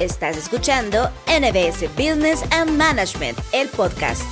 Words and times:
Estás 0.00 0.36
escuchando 0.36 1.08
NBS 1.26 1.88
Business 1.96 2.44
and 2.52 2.76
Management, 2.76 3.38
el 3.54 3.66
podcast. 3.68 4.30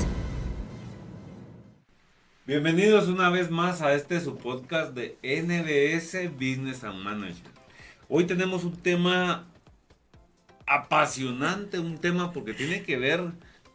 Bienvenidos 2.47 3.09
una 3.09 3.31
vez 3.31 3.51
más 3.51 3.81
a 3.81 3.95
este 3.95 4.21
su 4.21 4.37
podcast 4.37 4.93
de 4.93 5.17
NBS 5.23 6.31
Business 6.35 6.85
and 6.85 7.03
Management. 7.03 7.57
Hoy 8.11 8.27
tenemos 8.27 8.65
un 8.65 8.77
tema 8.77 9.47
apasionante, 10.67 11.79
un 11.79 11.97
tema 11.97 12.31
porque 12.31 12.53
tiene 12.53 12.83
que 12.83 12.99
ver 12.99 13.23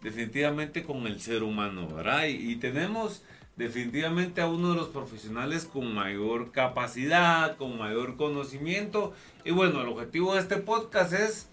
definitivamente 0.03 0.83
con 0.83 1.07
el 1.07 1.19
ser 1.19 1.41
humano, 1.41 1.87
¿verdad? 1.87 2.27
Y, 2.27 2.51
y 2.51 2.55
tenemos 2.57 3.23
definitivamente 3.55 4.41
a 4.41 4.47
uno 4.47 4.69
de 4.69 4.75
los 4.75 4.89
profesionales 4.89 5.65
con 5.65 5.91
mayor 5.95 6.51
capacidad, 6.51 7.57
con 7.57 7.79
mayor 7.79 8.15
conocimiento. 8.15 9.15
Y 9.43 9.49
bueno, 9.49 9.81
el 9.81 9.87
objetivo 9.87 10.35
de 10.35 10.41
este 10.41 10.57
podcast 10.57 11.13
es 11.13 11.49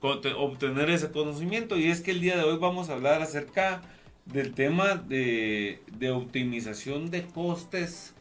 obtener 0.00 0.90
ese 0.90 1.10
conocimiento. 1.10 1.76
Y 1.76 1.90
es 1.90 2.00
que 2.00 2.12
el 2.12 2.20
día 2.20 2.36
de 2.36 2.44
hoy 2.44 2.58
vamos 2.58 2.88
a 2.88 2.94
hablar 2.94 3.22
acerca 3.22 3.82
del 4.26 4.54
tema 4.54 4.94
de, 4.94 5.80
de 5.92 6.10
optimización 6.10 7.10
de 7.10 7.26
costes 7.26 8.14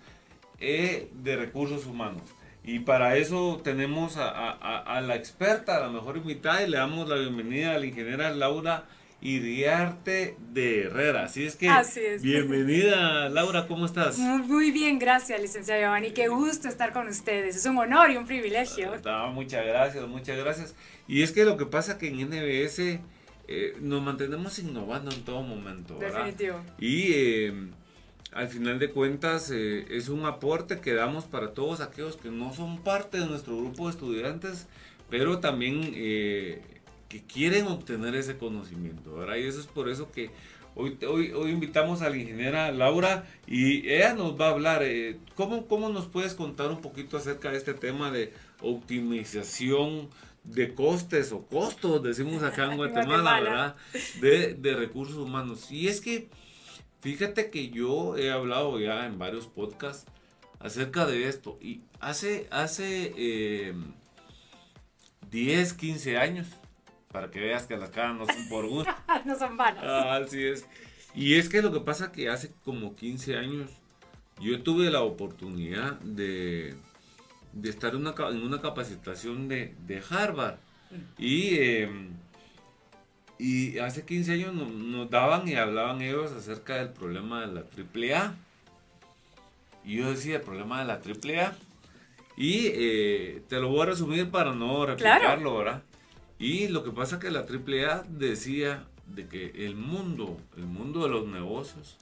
eh, 0.60 1.10
de 1.24 1.36
recursos 1.36 1.86
humanos. 1.86 2.24
Y 2.64 2.80
para 2.80 3.16
eso 3.16 3.62
tenemos 3.64 4.18
a, 4.18 4.30
a, 4.30 4.78
a, 4.80 5.02
la 5.02 5.16
experta, 5.16 5.78
a 5.78 5.80
la 5.80 5.90
mejor 5.90 6.18
invitada, 6.18 6.64
y 6.64 6.70
le 6.70 6.78
damos 6.78 7.08
la 7.08 7.16
bienvenida 7.16 7.74
a 7.74 7.80
la 7.80 7.86
ingeniera 7.86 8.30
Laura 8.32 8.86
Iriarte 9.22 10.38
de 10.54 10.84
Herrera. 10.84 11.24
Así 11.24 11.46
es 11.46 11.56
que, 11.56 11.70
bienvenida 12.22 13.30
Laura, 13.30 13.68
¿cómo 13.68 13.86
estás? 13.86 14.20
Muy 14.20 14.70
bien, 14.70 15.00
gracias, 15.00 15.42
licenciado 15.42 15.82
Giovanni. 15.82 16.12
Qué 16.12 16.28
gusto 16.28 16.68
estar 16.68 16.94
con 16.94 17.08
ustedes. 17.08 17.56
Es 17.56 17.66
un 17.66 17.78
honor 17.78 18.12
y 18.12 18.18
un 18.18 18.28
privilegio. 18.28 18.94
Ah, 19.06 19.32
muchas 19.34 19.66
gracias, 19.66 20.08
muchas 20.08 20.38
gracias. 20.38 20.76
Y 21.08 21.24
es 21.24 21.32
que 21.32 21.46
lo 21.46 21.58
que 21.58 21.66
pasa 21.66 21.98
que 21.98 22.10
en 22.10 22.30
NBS 22.30 23.00
eh, 23.48 23.76
nos 23.82 24.04
mantenemos 24.04 24.60
innovando 24.60 25.12
en 25.12 25.24
todo 25.24 25.42
momento. 25.42 25.98
Definitivo. 25.98 26.62
Y 26.78 27.12
eh, 27.14 27.54
al 28.34 28.48
final 28.50 28.78
de 28.78 28.92
cuentas 28.92 29.50
eh, 29.50 29.88
es 29.90 30.10
un 30.10 30.26
aporte 30.26 30.80
que 30.80 30.94
damos 30.94 31.26
para 31.26 31.54
todos 31.56 31.82
aquellos 31.82 32.18
que 32.18 32.30
no 32.30 32.54
son 32.54 32.84
parte 32.84 33.20
de 33.20 33.26
nuestro 33.26 33.58
grupo 33.58 33.88
de 33.88 33.94
estudiantes, 33.94 34.68
pero 35.10 35.40
también 35.40 35.92
que 37.10 37.24
quieren 37.24 37.68
obtener 37.68 38.16
ese 38.16 38.38
conocimiento, 38.38 39.16
¿verdad? 39.16 39.36
Y 39.36 39.44
eso 39.44 39.60
es 39.60 39.68
por 39.68 39.90
eso 39.90 40.12
que 40.12 40.30
hoy, 40.76 40.98
hoy, 41.08 41.32
hoy 41.32 41.52
invitamos 41.52 42.02
a 42.02 42.10
la 42.10 42.18
ingeniera 42.18 42.72
Laura 42.72 43.26
y 43.48 43.90
ella 43.90 44.14
nos 44.14 44.40
va 44.40 44.48
a 44.48 44.52
hablar, 44.52 44.84
eh, 44.84 45.18
¿cómo, 45.36 45.68
¿cómo 45.68 45.90
nos 45.90 46.06
puedes 46.06 46.34
contar 46.34 46.70
un 46.70 46.82
poquito 46.82 47.18
acerca 47.18 47.52
de 47.52 47.58
este 47.58 47.74
tema 47.74 48.12
de 48.12 48.34
optimización 48.62 50.10
de 50.48 50.74
costes 50.74 51.32
o 51.32 51.46
costos, 51.46 52.02
decimos 52.02 52.44
acá 52.44 52.66
en 52.72 52.78
Guatemala, 52.78 53.40
¿verdad? 53.40 53.76
De, 54.22 54.54
de, 54.54 54.76
recursos 54.76 55.18
humanos. 55.18 55.72
Y 55.72 55.88
es 55.88 56.02
que, 56.02 56.30
fíjate 57.02 57.50
que 57.50 57.70
yo 57.70 58.18
he 58.18 58.32
hablado 58.32 58.80
ya 58.80 59.06
en 59.06 59.20
varios 59.20 59.48
podcasts 59.48 60.10
acerca 60.60 61.06
de 61.06 61.28
esto. 61.28 61.58
Y 61.62 61.82
hace, 62.00 62.48
hace 62.50 63.14
eh, 63.18 63.74
10, 65.30 65.74
15 65.74 66.18
años, 66.18 66.48
para 67.18 67.32
que 67.32 67.40
veas 67.40 67.66
que 67.66 67.76
las 67.76 67.90
caras 67.90 68.16
no 68.16 68.28
son 68.28 68.48
por 68.48 68.68
gusto. 68.68 68.94
no 69.26 69.36
son 69.36 69.58
vanas. 69.58 69.84
Ah, 69.84 70.18
así 70.18 70.44
es. 70.44 70.68
Y 71.16 71.34
es 71.34 71.50
que 71.50 71.64
lo 71.64 71.74
que 71.74 71.80
pasa 71.80 72.12
que 72.12 72.30
hace 72.30 72.52
como 72.64 72.96
15 72.96 73.38
años 73.38 73.72
yo 74.40 74.62
tuve 74.62 74.92
la 74.92 75.02
oportunidad 75.02 75.94
de, 76.02 76.76
de 77.54 77.70
estar 77.72 77.96
en 77.96 78.02
una, 78.02 78.14
en 78.30 78.44
una 78.44 78.62
capacitación 78.62 79.48
de, 79.48 79.74
de 79.88 80.04
Harvard. 80.08 80.58
Y, 81.18 81.58
em, 81.58 82.12
y 83.40 83.80
hace 83.80 84.06
15 84.06 84.34
años 84.34 84.54
nos, 84.54 85.10
daban 85.10 85.48
y 85.48 85.56
hablaban 85.56 86.04
ellos 86.04 86.32
acerca 86.34 86.76
del 86.76 86.90
problema 86.90 87.48
de 87.48 87.48
la 87.48 87.62
AAA. 87.62 88.36
Y 89.86 89.96
yo 89.96 90.12
decía, 90.12 90.36
el 90.36 90.42
problema 90.44 90.82
de 90.82 90.86
la 90.86 91.02
AAA. 91.02 91.56
Y 92.38 92.68
eh, 92.76 93.42
te 93.50 93.60
lo 93.60 93.70
voy 93.70 93.82
a 93.82 93.86
resumir 93.86 94.30
para 94.30 94.54
no 94.54 94.86
replicarlo, 94.86 95.58
¿verdad? 95.58 95.82
Y 96.40 96.68
lo 96.68 96.84
que 96.84 96.92
pasa 96.92 97.16
es 97.16 97.22
que 97.22 97.32
la 97.32 97.42
AAA 97.42 98.04
decía 98.10 98.86
de 99.08 99.28
que 99.28 99.66
el 99.66 99.76
mundo, 99.76 100.38
el 100.56 100.66
mundo 100.66 101.04
de 101.04 101.10
los 101.10 101.28
negocios, 101.28 101.98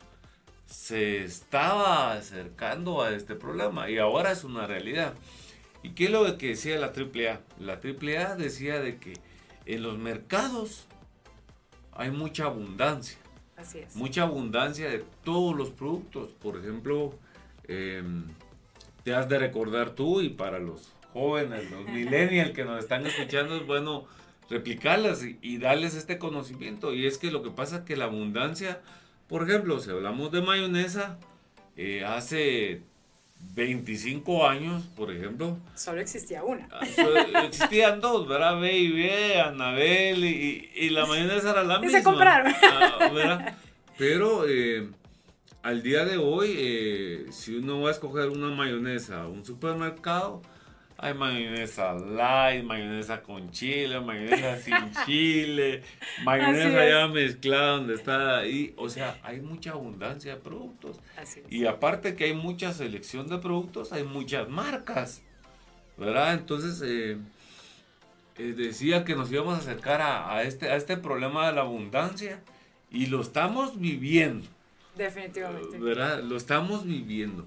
se 0.65 1.23
estaba 1.23 2.13
acercando 2.13 3.01
a 3.01 3.11
este 3.11 3.35
problema 3.35 3.89
y 3.89 3.97
ahora 3.97 4.31
es 4.31 4.43
una 4.43 4.67
realidad. 4.67 5.13
¿Y 5.83 5.91
qué 5.91 6.05
es 6.05 6.11
lo 6.11 6.37
que 6.37 6.47
decía 6.49 6.77
la 6.79 6.87
AAA? 6.87 7.41
La 7.59 7.73
AAA 7.73 8.35
decía 8.35 8.79
de 8.79 8.97
que 8.97 9.13
en 9.65 9.83
los 9.83 9.97
mercados 9.97 10.87
hay 11.93 12.11
mucha 12.11 12.45
abundancia. 12.45 13.17
Así 13.55 13.79
es. 13.79 13.95
Mucha 13.95 14.23
abundancia 14.23 14.89
de 14.89 15.03
todos 15.23 15.55
los 15.55 15.69
productos. 15.69 16.29
Por 16.31 16.57
ejemplo, 16.57 17.13
em, 17.67 18.25
te 19.03 19.13
has 19.13 19.29
de 19.29 19.39
recordar 19.39 19.91
tú 19.91 20.21
y 20.21 20.29
para 20.29 20.59
los 20.59 20.91
jóvenes, 21.13 21.69
los 21.71 21.85
millennials 21.89 22.51
que 22.51 22.65
nos 22.65 22.79
están 22.79 23.05
escuchando, 23.05 23.55
es 23.55 23.65
bueno 23.65 24.05
replicarlas 24.49 25.23
y, 25.23 25.57
darles 25.57 25.95
este 25.95 26.17
conocimiento. 26.17 26.93
Y 26.93 27.05
es 27.05 27.17
que 27.17 27.31
lo 27.31 27.43
que 27.43 27.51
pasa 27.51 27.77
es 27.77 27.81
que 27.83 27.95
la 27.95 28.05
abundancia, 28.05 28.81
por 29.27 29.49
ejemplo, 29.49 29.79
si 29.79 29.89
hablamos 29.89 30.31
de 30.31 30.41
mayonesa, 30.41 31.17
eh, 31.75 32.03
hace 32.05 32.81
25 33.53 34.47
años, 34.47 34.83
por 34.95 35.11
ejemplo. 35.11 35.57
Solo 35.75 36.01
existía 36.01 36.43
una. 36.43 36.67
Ah, 36.71 36.81
existían 37.45 38.01
dos, 38.01 38.27
¿verdad? 38.27 38.59
B 38.59 38.77
y 38.77 38.91
B, 38.91 39.41
Anabel 39.41 40.23
y, 40.23 40.69
y, 40.75 40.89
la 40.89 41.05
mayonesa 41.05 41.51
era 41.51 41.63
la 41.63 41.79
misma. 41.79 41.97
se 41.97 42.03
compraron. 42.03 42.53
Ah, 42.63 43.55
Pero 43.97 44.45
eh, 44.47 44.89
al 45.63 45.81
día 45.81 46.05
de 46.05 46.17
hoy, 46.17 46.53
eh, 46.57 47.25
si 47.31 47.55
uno 47.55 47.81
va 47.81 47.89
a 47.89 47.91
escoger 47.91 48.29
una 48.29 48.49
mayonesa 48.49 49.23
a 49.23 49.27
un 49.27 49.45
supermercado, 49.45 50.41
hay 50.97 51.13
mayonesa 51.13 51.93
light, 51.93 52.63
mayonesa 52.63 53.21
con 53.21 53.51
chile, 53.51 53.99
mayonesa 53.99 54.57
sin 54.61 54.75
chile, 55.05 55.83
mayonesa 56.23 56.87
ya 56.87 57.07
mezclada 57.07 57.71
donde 57.77 57.95
está 57.95 58.37
ahí. 58.39 58.73
O 58.77 58.89
sea, 58.89 59.19
hay 59.23 59.41
mucha 59.41 59.71
abundancia 59.71 60.35
de 60.35 60.41
productos. 60.41 60.99
Y 61.49 61.65
aparte 61.65 62.15
que 62.15 62.25
hay 62.25 62.33
mucha 62.33 62.73
selección 62.73 63.27
de 63.27 63.37
productos, 63.39 63.91
hay 63.91 64.03
muchas 64.03 64.47
marcas. 64.49 65.21
¿Verdad? 65.97 66.33
Entonces, 66.33 66.81
eh, 66.85 67.17
eh, 68.37 68.53
decía 68.57 69.05
que 69.05 69.15
nos 69.15 69.31
íbamos 69.31 69.55
a 69.55 69.57
acercar 69.59 70.01
a, 70.01 70.43
este, 70.43 70.69
a 70.69 70.75
este 70.75 70.97
problema 70.97 71.47
de 71.47 71.53
la 71.53 71.61
abundancia 71.61 72.41
y 72.91 73.05
lo 73.05 73.21
estamos 73.21 73.79
viviendo. 73.79 74.47
Definitivamente. 74.95 75.77
¿Verdad? 75.77 76.23
Lo 76.23 76.35
estamos 76.35 76.85
viviendo. 76.85 77.45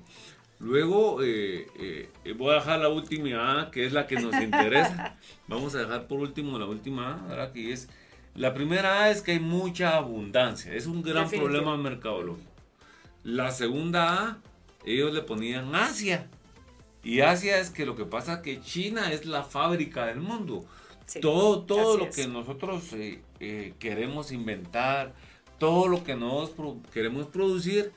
Luego 0.61 1.23
eh, 1.23 1.69
eh, 1.79 2.33
voy 2.37 2.51
a 2.51 2.55
dejar 2.55 2.81
la 2.81 2.89
última 2.89 3.61
A, 3.61 3.71
que 3.71 3.87
es 3.87 3.93
la 3.93 4.07
que 4.07 4.17
nos 4.17 4.35
interesa. 4.43 5.17
Vamos 5.47 5.75
a 5.75 5.79
dejar 5.79 6.09
por 6.09 6.19
último 6.19 6.59
la 6.59 6.67
última 6.67 7.15
A, 7.15 7.27
¿verdad? 7.29 7.53
Que 7.53 7.73
es, 7.73 7.89
la 8.35 8.55
primera 8.55 9.03
A 9.03 9.11
es 9.11 9.23
que 9.23 9.33
hay 9.33 9.41
mucha 9.41 9.97
abundancia. 9.97 10.73
Es 10.73 10.87
un 10.87 11.03
gran 11.03 11.31
problema 11.31 11.77
mercadológico. 11.77 12.51
La 13.23 13.53
segunda 13.53 14.23
A, 14.23 14.39
ellos 14.85 15.13
le 15.13 15.23
ponían 15.23 15.75
Asia. 15.75 16.29
Y 17.05 17.21
Asia 17.21 17.59
es 17.59 17.71
que 17.71 17.87
lo 17.87 17.95
que 17.95 18.05
pasa 18.05 18.35
es 18.35 18.39
que 18.41 18.61
China 18.61 19.13
es 19.13 19.27
la 19.27 19.45
fábrica 19.45 20.07
del 20.07 20.21
mundo. 20.21 20.65
todo 21.21 21.63
todo 21.63 21.97
lo 21.97 22.11
que 22.11 22.27
nosotros 22.27 22.83
eh, 22.95 23.75
queremos 23.79 24.33
inventar, 24.33 25.15
todo 25.59 25.87
lo 25.87 26.03
que 26.03 26.17
nosotros 26.17 26.77
queremos 26.93 27.27
producir, 27.27 27.93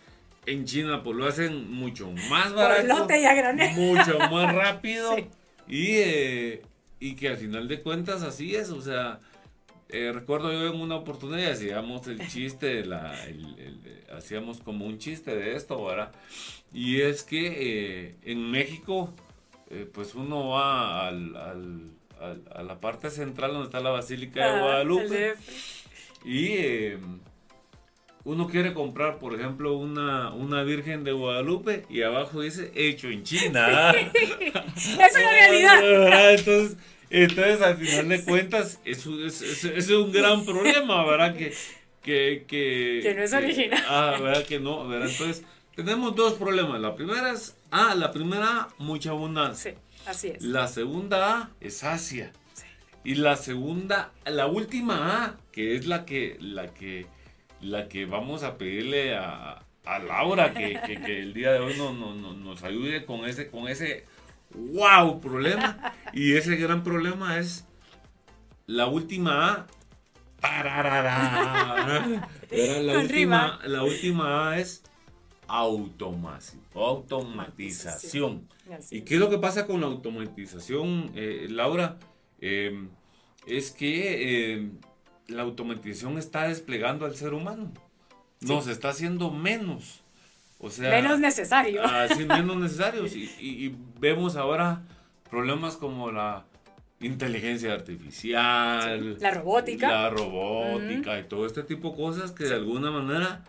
en 0.46 0.66
China 0.66 1.04
pues 1.04 1.16
lo 1.16 1.28
hacen 1.28 1.72
mucho 1.72 2.12
más 2.30 2.54
barato, 2.54 2.88
mucho 3.76 4.18
más 4.20 4.56
rápido 4.56 5.18
y, 5.68 5.88
eh, 5.88 6.62
y 7.00 7.16
que 7.16 7.30
al 7.30 7.38
final 7.38 7.68
de 7.68 7.82
cuentas 7.82 8.24
así 8.24 8.56
es, 8.56 8.70
o 8.70 8.82
sea, 8.82 9.20
eh, 9.90 10.12
recuerdo 10.14 10.52
yo 10.52 10.74
en 10.74 10.80
una 10.80 10.96
oportunidad 10.96 11.52
hacíamos 11.52 12.08
el 12.08 12.28
chiste, 12.28 12.86
la, 12.86 13.14
hacíamos 14.16 14.60
como 14.62 14.86
un 14.86 14.98
chiste 14.98 15.36
de 15.36 15.56
esto, 15.56 15.84
¿verdad? 15.86 16.12
Y 16.74 17.02
es 17.02 17.24
que 17.24 18.08
eh, 18.08 18.16
en 18.24 18.50
México, 18.50 19.14
pues 19.94 20.16
uno 20.16 20.50
va 20.50 21.08
al, 21.08 21.36
al, 21.38 21.92
a 22.54 22.64
la 22.64 22.80
parte 22.80 23.10
central 23.10 23.54
donde 23.54 23.66
está 23.66 23.80
la 23.80 23.90
Basílica 23.90 24.46
de 24.46 24.52
ah, 24.52 24.62
Guadalupe 24.62 25.36
y 26.26 26.92
uno 28.24 28.48
quiere 28.48 28.74
comprar, 28.74 29.18
por 29.18 29.34
ejemplo, 29.34 29.74
una, 29.76 30.34
una 30.34 30.64
Virgen 30.64 31.04
de 31.04 31.12
Guadalupe 31.12 31.86
y 31.90 32.04
abajo 32.04 32.42
dice 32.42 32.72
hecho 32.76 33.10
en 33.10 33.24
China. 33.24 33.92
es 34.76 35.16
una 35.16 35.32
realidad. 35.32 36.34
Entonces, 36.38 36.78
entonces, 37.12 37.62
al 37.62 37.76
final 37.76 38.08
de 38.08 38.24
cuentas, 38.24 38.80
es, 38.86 39.06
es, 39.06 39.90
un 39.90 40.14
gran 40.14 40.46
problema, 40.46 41.06
¿verdad? 41.06 41.36
Que, 41.36 41.54
que, 42.02 42.46
que, 42.48 43.14
no 43.14 43.24
es 43.24 43.34
original. 43.34 43.84
ah, 43.86 44.18
¿verdad? 44.18 44.46
Que 44.46 44.62
no, 44.62 44.88
¿verdad? 44.88 45.10
Entonces, 45.10 45.44
tenemos 45.76 46.16
dos 46.16 46.36
problemas. 46.36 46.80
La 46.80 46.96
primera 46.96 47.34
es, 47.34 47.58
ah, 47.70 47.96
la 47.96 48.14
primera, 48.14 48.70
mucha 48.78 49.10
abundancia. 49.10 49.74
Sí, 49.74 49.78
así 50.06 50.28
es. 50.30 50.42
La 50.42 50.70
segunda 50.70 51.38
A 51.38 51.50
es 51.60 51.84
Asia. 51.84 52.32
Y 53.04 53.16
la 53.16 53.36
segunda, 53.36 54.12
la 54.26 54.48
última 54.48 55.26
A, 55.26 55.38
que 55.52 55.76
es 55.76 55.88
la 55.88 56.06
que, 56.06 56.38
la 56.40 56.74
que, 56.74 57.08
la 57.62 57.88
que 57.88 58.06
vamos 58.06 58.44
a 58.44 58.58
pedirle 58.58 59.16
a, 59.16 59.64
a 59.86 60.00
Laura 60.00 60.54
que, 60.54 60.80
que, 60.86 61.20
el 61.20 61.34
día 61.34 61.52
de 61.52 61.60
hoy 61.60 61.76
no, 61.78 61.94
no, 61.94 62.14
nos 62.14 62.64
ayude 62.64 63.06
con 63.06 63.26
ese, 63.26 63.50
con 63.50 63.68
ese 63.68 64.06
wow 64.54 65.20
problema. 65.20 65.94
Y 66.14 66.34
ese 66.34 66.56
gran 66.56 66.84
problema 66.84 67.40
es 67.40 67.66
la 68.68 68.86
última 68.88 69.54
A. 69.54 69.66
La 72.62 73.00
última, 73.00 73.60
la 73.66 73.84
última 73.84 74.52
A 74.52 74.60
es 74.60 74.84
automatización. 75.48 78.48
¿Y 78.90 79.02
qué 79.02 79.16
es 79.16 79.20
lo 79.20 79.30
que 79.30 79.38
pasa 79.38 79.68
con 79.68 79.82
la 79.82 79.88
automatización, 79.88 81.12
eh, 81.16 81.48
Laura? 81.50 81.98
Em, 82.40 82.88
es 83.46 83.72
que 83.72 84.54
em, 84.54 84.78
la 85.32 85.44
automatización 85.44 86.18
está 86.18 86.48
desplegando 86.48 87.06
al 87.06 87.16
ser 87.16 87.34
humano. 87.34 87.72
Nos 88.42 88.68
está 88.68 88.90
haciendo 88.90 89.32
menos. 89.32 90.02
O 90.60 90.70
sea, 90.70 90.90
menos 90.90 91.20
necesario. 91.20 91.84
Así, 91.86 92.26
menos 92.26 92.58
necesarios. 92.58 93.14
Y, 93.40 93.74
vemos 94.00 94.36
ahora 94.36 94.84
problemas 95.30 95.78
como 95.78 96.12
la 96.12 96.46
inteligencia 97.00 97.74
artificial, 97.74 99.18
la 99.20 99.32
robótica, 99.32 99.90
la 99.90 100.10
robótica 100.10 101.20
y 101.20 101.24
todo 101.24 101.46
este 101.46 101.64
tipo 101.64 101.92
de 101.92 101.96
cosas 101.96 102.32
que 102.32 102.44
de 102.44 102.56
alguna 102.56 102.92
manera 102.92 103.44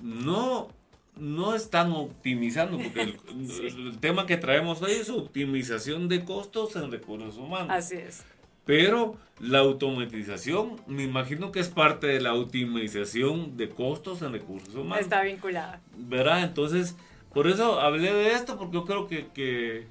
no 0.00 0.68
no 1.16 1.54
están 1.54 1.92
optimizando, 1.92 2.78
porque 2.78 3.00
el, 3.00 3.98
tema 4.00 4.26
que 4.26 4.36
traemos 4.36 4.82
hoy 4.82 4.92
es 4.92 5.08
optimización 5.08 6.08
de 6.08 6.24
costos 6.24 6.76
en 6.76 6.90
recursos 6.90 7.36
humanos. 7.38 7.68
Así 7.70 7.96
es. 7.96 8.22
Pero 8.66 9.16
la 9.40 9.60
automatización, 9.60 10.76
me 10.86 11.04
imagino 11.04 11.50
que 11.52 11.60
es 11.60 11.70
parte 11.70 12.08
de 12.08 12.20
la 12.20 12.34
optimización 12.34 13.56
de 13.56 13.70
costos 13.70 14.20
en 14.20 14.32
recursos 14.32 14.74
humanos. 14.74 15.00
Está 15.00 15.22
vinculada. 15.22 15.80
¿Verdad? 15.96 16.42
Entonces, 16.42 16.94
por 17.32 17.46
eso 17.46 17.80
hablé 17.80 18.12
de 18.12 18.32
esto, 18.34 18.58
porque 18.58 18.74
yo 18.74 18.84
creo 18.84 19.06
que, 19.06 19.28
que, 19.32 19.86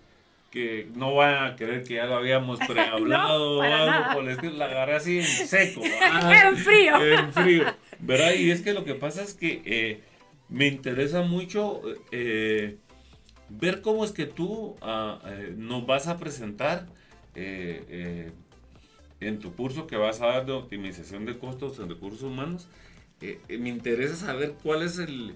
que 0.51 0.89
no 0.93 1.15
van 1.15 1.45
a 1.45 1.55
creer 1.55 1.83
que 1.83 1.95
ya 1.95 2.05
lo 2.05 2.17
habíamos 2.17 2.59
prehablado 2.67 3.57
o 3.57 3.61
algo 3.63 4.13
por 4.13 4.23
el 4.23 4.29
estilo. 4.29 4.53
La 4.57 4.65
agarré 4.65 4.95
así 4.97 5.17
en 5.17 5.25
seco. 5.25 5.81
en 6.45 6.57
frío. 6.57 7.03
En 7.03 7.33
frío. 7.33 7.65
¿Verdad? 7.99 8.33
Y 8.33 8.51
es 8.51 8.61
que 8.61 8.73
lo 8.73 8.85
que 8.85 8.93
pasa 8.93 9.23
es 9.23 9.33
que... 9.33 9.63
Eh, 9.65 10.03
me 10.49 10.67
interesa 10.67 11.21
mucho 11.21 11.81
eh, 12.11 12.77
ver 13.49 13.81
cómo 13.81 14.05
es 14.05 14.11
que 14.11 14.25
tú 14.25 14.75
ah, 14.81 15.19
eh, 15.25 15.53
nos 15.57 15.85
vas 15.85 16.07
a 16.07 16.17
presentar 16.17 16.87
eh, 17.35 18.31
en 19.19 19.39
tu 19.39 19.53
curso 19.53 19.87
que 19.87 19.97
vas 19.97 20.21
a 20.21 20.27
dar 20.27 20.45
de 20.45 20.51
optimización 20.51 21.25
de 21.25 21.37
costos 21.37 21.79
en 21.79 21.89
recursos 21.89 22.23
humanos. 22.23 22.67
me 23.47 23.69
interesa 23.69 24.15
saber 24.15 24.55
cuál 24.61 24.83
es 24.83 24.99
el, 24.99 25.35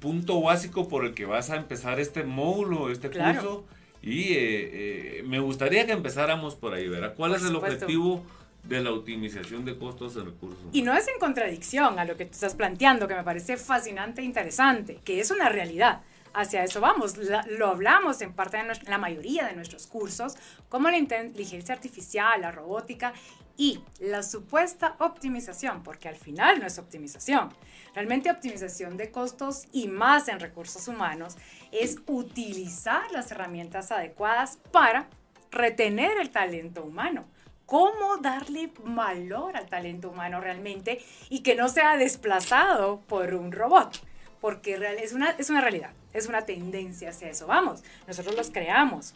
punto 0.00 0.40
básico 0.40 0.88
por 0.88 1.04
el 1.04 1.14
que 1.14 1.26
vas 1.26 1.50
a 1.50 1.56
empezar 1.56 2.00
este 2.00 2.24
módulo, 2.24 2.90
este 2.90 3.10
curso. 3.10 3.64
Y 4.02 5.22
me 5.24 5.40
gustaría 5.40 5.84
que 5.84 5.92
empezáramos 5.92 6.54
por 6.54 6.74
ahí, 6.74 6.88
¿verdad? 6.88 7.14
¿Cuál 7.14 7.34
es 7.34 7.44
el 7.44 7.56
objetivo? 7.56 8.24
de 8.68 8.80
la 8.82 8.92
optimización 8.92 9.64
de 9.64 9.76
costos 9.76 10.14
de 10.14 10.24
recursos. 10.24 10.66
Y 10.72 10.82
no 10.82 10.94
es 10.96 11.06
en 11.08 11.18
contradicción 11.18 11.98
a 11.98 12.04
lo 12.04 12.16
que 12.16 12.24
tú 12.24 12.32
estás 12.32 12.54
planteando, 12.54 13.06
que 13.08 13.14
me 13.14 13.22
parece 13.22 13.56
fascinante 13.56 14.22
e 14.22 14.24
interesante, 14.24 14.98
que 15.04 15.20
es 15.20 15.30
una 15.30 15.48
realidad. 15.48 16.00
Hacia 16.36 16.62
eso 16.62 16.82
vamos, 16.82 17.14
lo 17.48 17.68
hablamos 17.68 18.20
en 18.20 18.34
parte 18.34 18.58
de 18.58 18.64
la 18.90 18.98
mayoría 18.98 19.46
de 19.46 19.54
nuestros 19.54 19.86
cursos, 19.86 20.36
como 20.68 20.90
la 20.90 20.98
inteligencia 20.98 21.74
artificial, 21.74 22.42
la 22.42 22.50
robótica 22.50 23.14
y 23.56 23.80
la 24.00 24.22
supuesta 24.22 24.96
optimización, 24.98 25.82
porque 25.82 26.10
al 26.10 26.16
final 26.16 26.60
no 26.60 26.66
es 26.66 26.78
optimización. 26.78 27.48
Realmente 27.94 28.30
optimización 28.30 28.98
de 28.98 29.10
costos 29.10 29.64
y 29.72 29.88
más 29.88 30.28
en 30.28 30.38
recursos 30.38 30.88
humanos 30.88 31.38
es 31.72 31.96
utilizar 32.06 33.10
las 33.12 33.30
herramientas 33.30 33.90
adecuadas 33.90 34.58
para 34.70 35.08
retener 35.50 36.18
el 36.18 36.28
talento 36.28 36.84
humano. 36.84 37.24
Cómo 37.64 38.18
darle 38.18 38.70
valor 38.84 39.56
al 39.56 39.70
talento 39.70 40.10
humano 40.10 40.38
realmente 40.42 41.02
y 41.30 41.40
que 41.40 41.54
no 41.54 41.70
sea 41.70 41.96
desplazado 41.96 43.00
por 43.08 43.32
un 43.32 43.52
robot, 43.52 43.98
porque 44.42 44.74
es 45.02 45.14
una, 45.14 45.30
es 45.30 45.48
una 45.48 45.62
realidad, 45.62 45.92
es 46.16 46.26
una 46.26 46.46
tendencia 46.46 47.10
hacia 47.10 47.28
eso. 47.28 47.46
Vamos, 47.46 47.82
nosotros 48.06 48.36
los 48.36 48.50
creamos, 48.50 49.14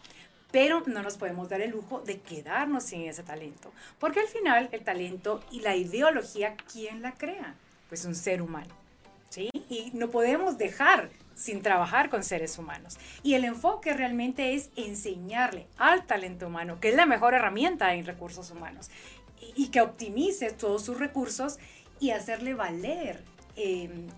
pero 0.50 0.82
no 0.86 1.02
nos 1.02 1.16
podemos 1.16 1.48
dar 1.48 1.60
el 1.60 1.70
lujo 1.70 2.00
de 2.00 2.20
quedarnos 2.20 2.84
sin 2.84 3.02
ese 3.02 3.22
talento, 3.22 3.72
porque 3.98 4.20
al 4.20 4.26
final 4.26 4.68
el 4.72 4.82
talento 4.82 5.42
y 5.50 5.60
la 5.60 5.76
ideología, 5.76 6.56
¿quién 6.72 7.02
la 7.02 7.12
crea? 7.12 7.54
Pues 7.88 8.04
un 8.04 8.14
ser 8.14 8.42
humano. 8.42 8.74
¿Sí? 9.28 9.48
Y 9.68 9.92
no 9.94 10.10
podemos 10.10 10.58
dejar 10.58 11.08
sin 11.40 11.62
trabajar 11.62 12.10
con 12.10 12.22
seres 12.22 12.58
humanos. 12.58 12.98
Y 13.22 13.34
el 13.34 13.44
enfoque 13.44 13.94
realmente 13.94 14.54
es 14.54 14.70
enseñarle 14.76 15.66
al 15.78 16.04
talento 16.04 16.48
humano, 16.48 16.78
que 16.80 16.90
es 16.90 16.96
la 16.96 17.06
mejor 17.06 17.34
herramienta 17.34 17.94
en 17.94 18.04
recursos 18.04 18.50
humanos, 18.50 18.90
y, 19.56 19.68
que 19.68 19.80
optimice 19.80 20.50
todos 20.50 20.84
sus 20.84 20.98
recursos 20.98 21.58
y 21.98 22.10
hacerle 22.10 22.52
valer 22.52 23.22
em, 23.56 24.08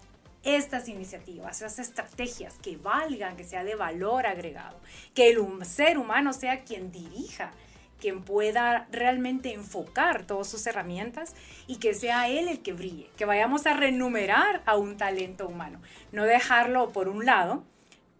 estas 0.45 0.89
iniciativas, 0.89 1.57
esas 1.57 1.79
estrategias 1.79 2.55
que 2.63 2.77
valgan, 2.77 3.37
que 3.37 3.45
sea 3.45 3.65
de 3.65 3.75
valor 3.75 4.27
agregado, 4.27 4.79
que 5.15 5.31
el 5.31 5.65
ser 5.65 5.99
humano 5.99 6.33
sea 6.33 6.65
quien 6.65 6.91
dirija 6.91 7.53
quien 8.03 8.25
pueda 8.25 8.89
realmente 8.91 9.55
enfocar 9.55 10.25
todas 10.27 10.49
sus 10.49 10.67
herramientas 10.67 11.37
y 11.69 11.77
que 11.77 11.95
sea 11.95 12.29
él 12.29 12.49
el 12.49 12.61
que 12.61 12.73
brille, 12.73 13.09
que 13.17 13.25
vayamos 13.25 13.65
a 13.65 13.75
renumerar 13.75 14.61
a 14.67 14.77
un 14.77 14.97
talento 14.97 15.47
humano, 15.47 15.81
no 16.11 16.25
dejarlo 16.25 16.91
por 16.91 17.09
un 17.09 17.25
lado, 17.25 17.63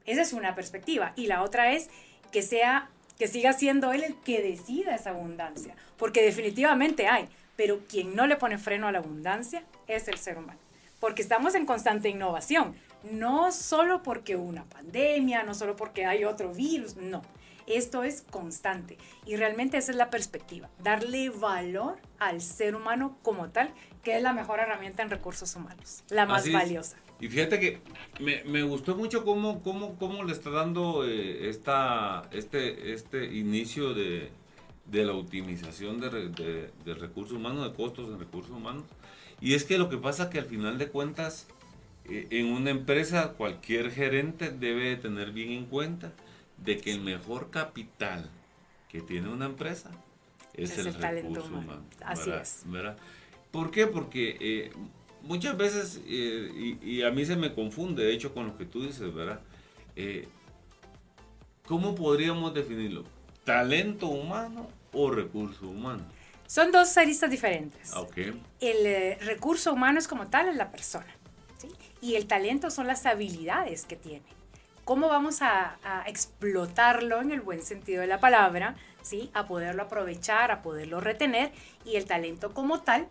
esa 0.07 0.23
es 0.23 0.33
una 0.33 0.55
perspectiva, 0.55 1.13
y 1.17 1.27
la 1.27 1.43
otra 1.43 1.73
es 1.73 1.91
que 2.31 2.43
sea 2.43 2.91
que 3.19 3.27
siga 3.27 3.53
siendo 3.55 3.93
él 3.93 4.05
el 4.05 4.15
que 4.21 4.41
decida 4.41 4.95
esa 4.95 5.11
abundancia, 5.11 5.75
porque 5.97 6.23
definitivamente 6.23 7.09
hay, 7.09 7.29
pero 7.57 7.81
quien 7.89 8.15
no 8.15 8.29
le 8.29 8.37
pone 8.37 8.59
freno 8.59 8.87
a 8.87 8.93
la 8.93 9.01
abundancia 9.01 9.65
es 9.89 10.07
el 10.07 10.19
ser 10.19 10.39
humano, 10.39 10.61
porque 11.03 11.21
estamos 11.21 11.57
en 11.57 11.67
constante 11.67 12.09
innovación, 12.09 12.77
no 13.11 13.51
solo 13.51 14.05
porque 14.05 14.37
una 14.37 14.65
pandemia, 14.67 15.43
no 15.43 15.53
solo 15.53 15.75
porque 15.75 16.07
hay 16.07 16.23
otro 16.23 16.55
virus, 16.55 16.95
no 16.95 17.23
esto 17.67 18.05
es 18.05 18.23
constante 18.23 18.97
y 19.27 19.35
realmente 19.35 19.79
esa 19.79 19.91
es 19.91 19.97
la 19.97 20.11
perspectiva, 20.11 20.71
darle 20.81 21.29
valor 21.31 21.99
al 22.21 22.41
ser 22.41 22.77
humano 22.77 23.19
como 23.23 23.51
tal, 23.51 23.75
que 24.05 24.17
es 24.17 24.23
la 24.23 24.33
mejor 24.33 24.61
herramienta 24.61 25.03
en 25.03 25.11
recursos 25.11 25.57
humanos, 25.57 26.05
la 26.09 26.25
más 26.25 26.51
valiosa. 26.51 26.97
Y 27.19 27.29
fíjate 27.29 27.59
que 27.59 27.81
me, 28.21 28.63
gustó 28.63 28.95
mucho 28.95 29.25
cómo, 29.25 29.61
cómo, 29.61 29.97
cómo 29.97 30.23
le 30.23 30.33
está 30.33 30.51
dando 30.51 31.05
eh, 31.05 31.49
esta, 31.49 32.29
este, 32.31 32.93
este 32.93 33.25
inicio 33.35 33.93
de, 33.93 34.31
la 34.93 35.15
optimización 35.15 36.01
de, 36.01 36.71
recursos 36.95 37.37
humanos, 37.37 37.69
de 37.69 37.77
costos 37.77 38.09
en 38.09 38.21
recursos 38.21 38.53
humanos. 38.53 38.85
Y 39.43 39.55
es 39.55 39.65
que 39.65 39.77
lo 39.77 39.89
que 39.89 39.99
pasa 39.99 40.31
que 40.31 40.39
al 40.39 40.45
final 40.47 40.79
de 40.79 40.87
cuentas, 40.87 41.49
eh, 42.09 42.29
en 42.31 42.47
una 42.47 42.71
empresa 42.71 43.33
cualquier 43.33 43.91
gerente 43.91 44.51
debe 44.51 44.95
tener 44.97 45.33
bien 45.33 45.51
en 45.51 45.67
cuenta 45.67 46.13
de 46.59 46.79
que 46.79 46.93
el 46.93 47.01
mejor 47.01 47.51
capital 47.51 48.31
que 48.89 49.01
tiene 49.01 49.29
una 49.29 49.47
empresa 49.47 49.91
es, 50.55 50.79
el, 50.79 50.95
recurso 50.95 51.49
humano. 51.49 51.83
Así 52.05 52.31
es. 52.31 52.65
¿Por 53.51 53.73
qué? 53.73 53.89
Porque 53.89 54.37
eh, 54.39 54.73
muchas 55.23 55.57
veces, 55.57 56.01
eh, 56.07 56.79
y, 56.81 57.03
a 57.03 57.11
mí 57.11 57.27
se 57.27 57.35
me 57.35 57.53
confunde, 57.53 58.05
de 58.05 58.13
hecho, 58.13 58.33
con 58.33 58.47
lo 58.47 58.57
que 58.57 58.65
tú 58.65 58.85
dices, 58.85 59.13
¿verdad? 59.13 59.41
¿Cómo 61.67 61.97
podríamos 61.97 62.55
definirlo? 62.55 63.03
¿Talento 63.45 64.07
humano 64.07 64.69
o 64.93 65.11
recurso 65.11 65.69
humano? 65.69 66.05
Son 66.53 66.71
dos 66.71 66.99
aristas 66.99 67.31
diferentes. 67.31 67.95
Okay. 67.95 68.39
El 68.61 69.19
recurso 69.21 69.73
humano 69.73 69.99
es 69.99 70.07
como 70.07 70.27
tal, 70.27 70.49
es 70.49 70.57
la 70.57 70.71
persona. 70.71 71.07
¿sí? 71.57 71.69
Y 72.03 72.17
el 72.17 72.27
talento 72.27 72.71
son 72.71 72.87
las 72.87 73.07
habilidades 73.07 73.87
que 73.87 73.97
tiene 73.97 74.27
cómo 74.85 75.09
vamos 75.09 75.43
a, 75.43 75.79
explotarlo 76.07 77.21
en 77.21 77.31
el 77.31 77.41
buen 77.41 77.63
sentido 77.63 78.01
de 78.01 78.07
la 78.07 78.21
palabra, 78.21 78.75
¿sí? 79.03 79.31
A 79.35 79.47
poderlo 79.47 79.85
aprovechar, 79.85 80.51
a 80.51 80.63
poderlo 80.63 81.01
retener 81.01 81.53
y 81.85 81.97
el 81.97 82.05
talento 82.05 82.53
como 82.53 82.83
tal, 82.83 83.09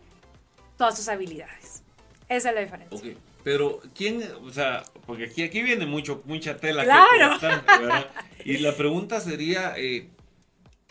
todas 0.76 0.96
sus 0.96 1.08
habilidades. 1.08 1.82
Esa 2.28 2.50
es 2.50 2.54
la 2.54 2.60
diferencia. 2.60 2.98
Okay. 2.98 3.18
Pero, 3.44 3.80
¿quién, 3.94 4.22
o 4.44 4.50
sea, 4.50 4.84
porque 5.06 5.24
aquí, 5.24 5.42
aquí 5.42 5.62
viene 5.62 5.86
mucho, 5.86 6.22
mucha 6.26 6.56
tela. 6.58 6.84
Claro. 6.84 7.36
y 8.44 8.58
la 8.58 8.76
pregunta 8.76 9.20
sería, 9.20 9.74
eh, 9.76 10.08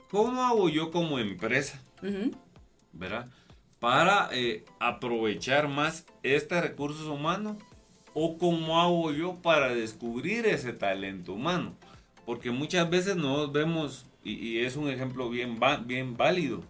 ¿cómo 0.09 0.43
hago 0.43 0.67
yo 0.67 0.91
como 0.91 1.19
empresa, 1.19 1.81
¿verdad? 2.93 3.27
Para 3.79 4.29
eh, 4.31 4.65
aprovechar 4.79 5.67
más 5.67 6.05
este 6.23 6.61
recursos 6.61 7.07
humanos 7.07 7.57
o 8.13 8.37
cómo 8.37 8.79
hago 8.81 9.11
yo 9.11 9.35
para 9.41 9.73
descubrir 9.73 10.45
ese 10.45 10.73
talento 10.73 11.33
humano. 11.33 11.75
Porque 12.25 12.51
muchas 12.51 12.89
veces 12.89 13.15
nos 13.15 13.51
vemos, 13.51 14.05
y, 14.23 14.59
es 14.59 14.75
un 14.75 14.89
ejemplo 14.89 15.29
bien, 15.29 15.59
bien 15.85 16.15
válido, 16.15 16.63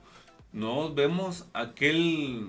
no 0.54 0.94
vemos 0.94 1.48
aquel, 1.54 2.48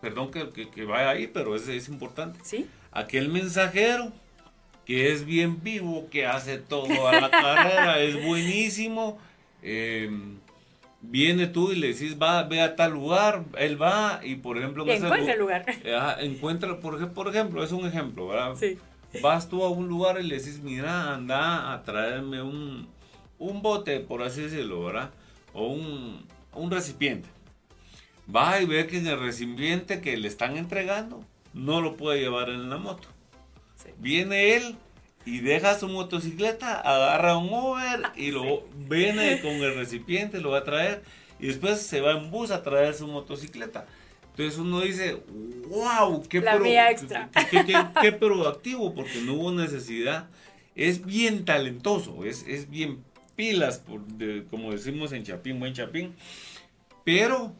perdón 0.00 0.30
que, 0.30 0.50
que, 0.70 0.84
vaya 0.84 1.10
ahí, 1.10 1.26
pero 1.26 1.56
es, 1.56 1.68
es 1.68 1.88
importante. 1.88 2.38
Sí. 2.42 2.66
Aquel 2.90 3.28
mensajero 3.28 4.12
que 4.84 5.12
es 5.12 5.24
bien 5.24 5.62
vivo, 5.62 6.08
que 6.10 6.26
hace 6.26 6.58
todo 6.58 7.08
a 7.08 7.20
la 7.20 7.30
carrera, 7.30 8.00
es 8.02 8.22
buenísimo. 8.24 9.18
Em, 9.62 10.38
viene 11.02 11.48
tú 11.48 11.72
y 11.72 11.76
le 11.76 11.88
decís, 11.88 12.16
va, 12.20 12.44
ve 12.44 12.60
a 12.60 12.76
tal 12.76 12.92
lugar, 12.92 13.44
él 13.58 13.80
va 13.80 14.20
y 14.22 14.36
por 14.36 14.56
ejemplo... 14.56 14.86
encuentra 14.88 15.32
el 15.32 15.38
lugar. 15.38 15.66
encuentra, 16.20 16.80
por, 16.80 17.12
por 17.12 17.28
ejemplo, 17.28 17.62
es 17.62 17.72
un 17.72 17.86
ejemplo, 17.86 18.28
¿verdad? 18.28 18.54
Sí. 18.58 18.78
Vas 19.20 19.48
tú 19.48 19.62
a 19.62 19.68
un 19.68 19.88
lugar 19.88 20.18
y 20.18 20.22
le 20.22 20.38
decís, 20.38 20.60
mira, 20.62 21.12
anda 21.12 21.74
a 21.74 21.82
traerme 21.82 22.40
un, 22.40 22.88
un 23.38 23.60
bote, 23.60 24.00
por 24.00 24.22
así 24.22 24.42
decirlo, 24.42 24.84
¿verdad? 24.84 25.10
O 25.52 25.66
un, 25.66 26.24
un 26.54 26.70
recipiente. 26.70 27.28
Va 28.34 28.60
y 28.60 28.66
ve 28.66 28.86
que 28.86 28.98
en 28.98 29.08
el 29.08 29.20
recipiente 29.20 30.00
que 30.00 30.16
le 30.16 30.28
están 30.28 30.56
entregando 30.56 31.22
no 31.52 31.82
lo 31.82 31.96
puede 31.96 32.20
llevar 32.20 32.48
en 32.48 32.70
la 32.70 32.78
moto. 32.78 33.08
Viene 33.98 34.54
él 34.54 34.76
y 35.24 35.40
deja 35.40 35.78
su 35.78 35.88
motocicleta, 35.88 36.80
agarra 36.80 37.36
un 37.36 37.52
Uber 37.52 38.02
y 38.16 38.30
lo 38.30 38.64
viene 38.88 39.40
con 39.42 39.52
el 39.52 39.74
recipiente, 39.74 40.40
lo 40.40 40.50
va 40.50 40.58
a 40.58 40.64
traer 40.64 41.02
y 41.38 41.46
después 41.48 41.80
se 41.80 42.00
va 42.00 42.12
en 42.12 42.30
bus 42.30 42.50
a 42.50 42.62
traer 42.62 42.94
su 42.94 43.06
motocicleta. 43.06 43.86
Entonces 44.30 44.58
uno 44.58 44.80
dice, 44.80 45.22
wow, 45.68 46.22
qué, 46.28 46.42
qué, 48.00 48.12
proactivo, 48.12 48.94
porque 48.94 49.20
no 49.20 49.34
hubo 49.34 49.52
necesidad. 49.52 50.28
Es 50.74 51.04
bien 51.04 51.44
talentoso, 51.44 52.24
es, 52.24 52.46
es 52.48 52.70
bien 52.70 53.04
pilas, 53.36 53.78
por, 53.78 54.00
como 54.50 54.72
decimos 54.72 55.12
en 55.12 55.24
Chapín, 55.24 55.60
buen 55.60 55.74
Chapín. 55.74 56.14
Pero 57.04 57.54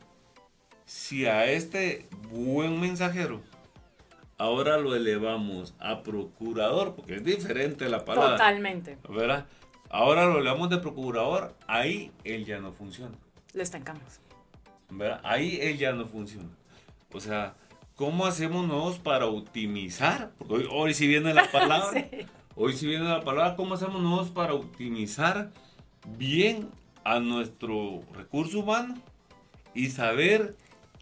si 0.86 1.26
a 1.26 1.46
este 1.46 2.06
buen 2.30 2.80
mensajero 2.80 3.42
ahora 4.42 4.76
lo 4.76 4.96
elevamos 4.96 5.74
a 5.78 6.02
procurador, 6.02 6.96
porque 6.96 7.14
es 7.14 7.24
diferente 7.24 7.88
la 7.88 8.04
palabra. 8.04 8.32
Totalmente. 8.32 8.98
¿Verdad? 9.08 9.46
Ahora 9.88 10.26
lo 10.26 10.40
elevamos 10.40 10.68
de 10.68 10.78
procurador, 10.78 11.54
ahí 11.68 12.10
él 12.24 12.44
ya 12.44 12.58
no 12.58 12.72
funciona. 12.72 13.16
Lo 13.52 13.62
estancamos. 13.62 14.20
¿Verdad? 14.90 15.20
Ahí 15.22 15.60
él 15.62 15.78
ya 15.78 15.92
no 15.92 16.06
funciona. 16.06 16.48
O 17.12 17.20
sea, 17.20 17.54
¿cómo 17.94 18.26
hacemos 18.26 18.66
nosotros 18.66 18.98
para 18.98 19.26
optimizar? 19.26 20.32
Porque 20.38 20.66
hoy, 20.70 20.92
si 20.94 21.06
viene 21.06 21.34
la 21.34 21.48
palabra. 21.52 22.04
Hoy 22.54 22.74
si 22.74 22.86
viene 22.86 23.04
la 23.08 23.20
palabra, 23.20 23.56
¿cómo 23.56 23.74
hacemos 23.74 24.02
nosotros 24.02 24.30
para 24.30 24.54
optimizar 24.54 25.52
bien 26.18 26.68
a 27.04 27.18
nuestro 27.20 28.02
recurso 28.12 28.60
humano 28.60 28.94
y 29.72 29.88
saber 29.88 30.56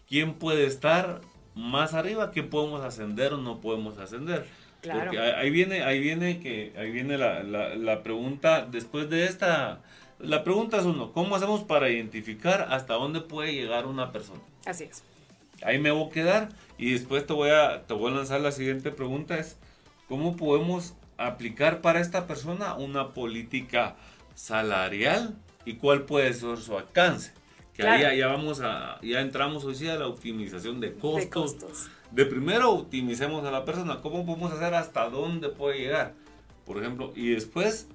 quién 0.07 0.35
puede 0.35 0.65
estar 0.65 1.21
más 1.55 1.93
arriba 1.93 2.31
que 2.31 2.43
podemos 2.43 2.83
ascender 2.83 3.33
o 3.33 3.37
no 3.37 3.61
podemos 3.61 3.97
ascender. 3.97 4.45
Claro. 4.81 5.11
ahí 5.37 5.51
viene, 5.51 5.83
ahí 5.83 5.99
viene 5.99 6.39
que, 6.39 6.73
ahí 6.75 6.89
viene 6.89 7.15
la, 7.15 7.43
la, 7.43 8.01
pregunta, 8.01 8.65
después 8.65 9.11
de 9.11 9.25
esta, 9.25 9.81
la 10.17 10.43
pregunta 10.43 10.77
es 10.77 10.85
uno, 10.85 11.11
¿cómo 11.11 11.35
hacemos 11.35 11.61
para 11.61 11.91
identificar 11.91 12.67
hasta 12.71 12.95
dónde 12.95 13.21
puede 13.21 13.53
llegar 13.53 13.85
una 13.85 14.11
persona? 14.11 14.41
Así 14.65 14.85
es. 14.85 15.03
Ahí 15.63 15.77
me 15.77 15.91
voy 15.91 16.07
a 16.07 16.09
quedar 16.09 16.49
y 16.79 16.93
después 16.93 17.27
te 17.27 17.33
voy 17.33 17.51
a, 17.51 17.83
te 17.85 17.93
voy 17.93 18.11
a 18.11 18.15
lanzar 18.15 18.41
la 18.41 18.51
siguiente 18.51 18.89
pregunta 18.89 19.37
es, 19.37 19.57
¿cómo 20.07 20.35
podemos 20.35 20.95
aplicar 21.17 21.81
para 21.81 21.99
esta 21.99 22.25
persona 22.25 22.73
una 22.73 23.09
política 23.09 23.95
salarial 24.33 25.35
y 25.63 25.75
cuál 25.75 26.05
puede 26.05 26.33
ser 26.33 26.57
su 26.57 26.75
alcance? 26.75 27.33
Que 27.73 27.83
ahí 27.83 28.17
ya, 28.17 28.27
vamos 28.27 28.59
a, 28.61 28.99
ya 29.01 29.21
entramos 29.21 29.63
hoy 29.63 29.75
sí 29.75 29.87
a 29.87 29.95
la 29.95 30.07
optimización 30.07 30.79
de 30.79 30.93
costos. 30.93 31.89
de 32.11 32.25
primero 32.25 32.71
optimicemos 32.71 33.45
a 33.45 33.51
la 33.51 33.63
persona, 33.63 34.01
cómo 34.01 34.25
podemos 34.25 34.51
hacer 34.51 34.73
hasta 34.73 35.09
dónde 35.09 35.49
puede 35.49 35.79
llegar, 35.79 36.13
por 36.65 36.77
ejemplo, 36.77 37.13
y 37.15 37.29
después 37.29 37.87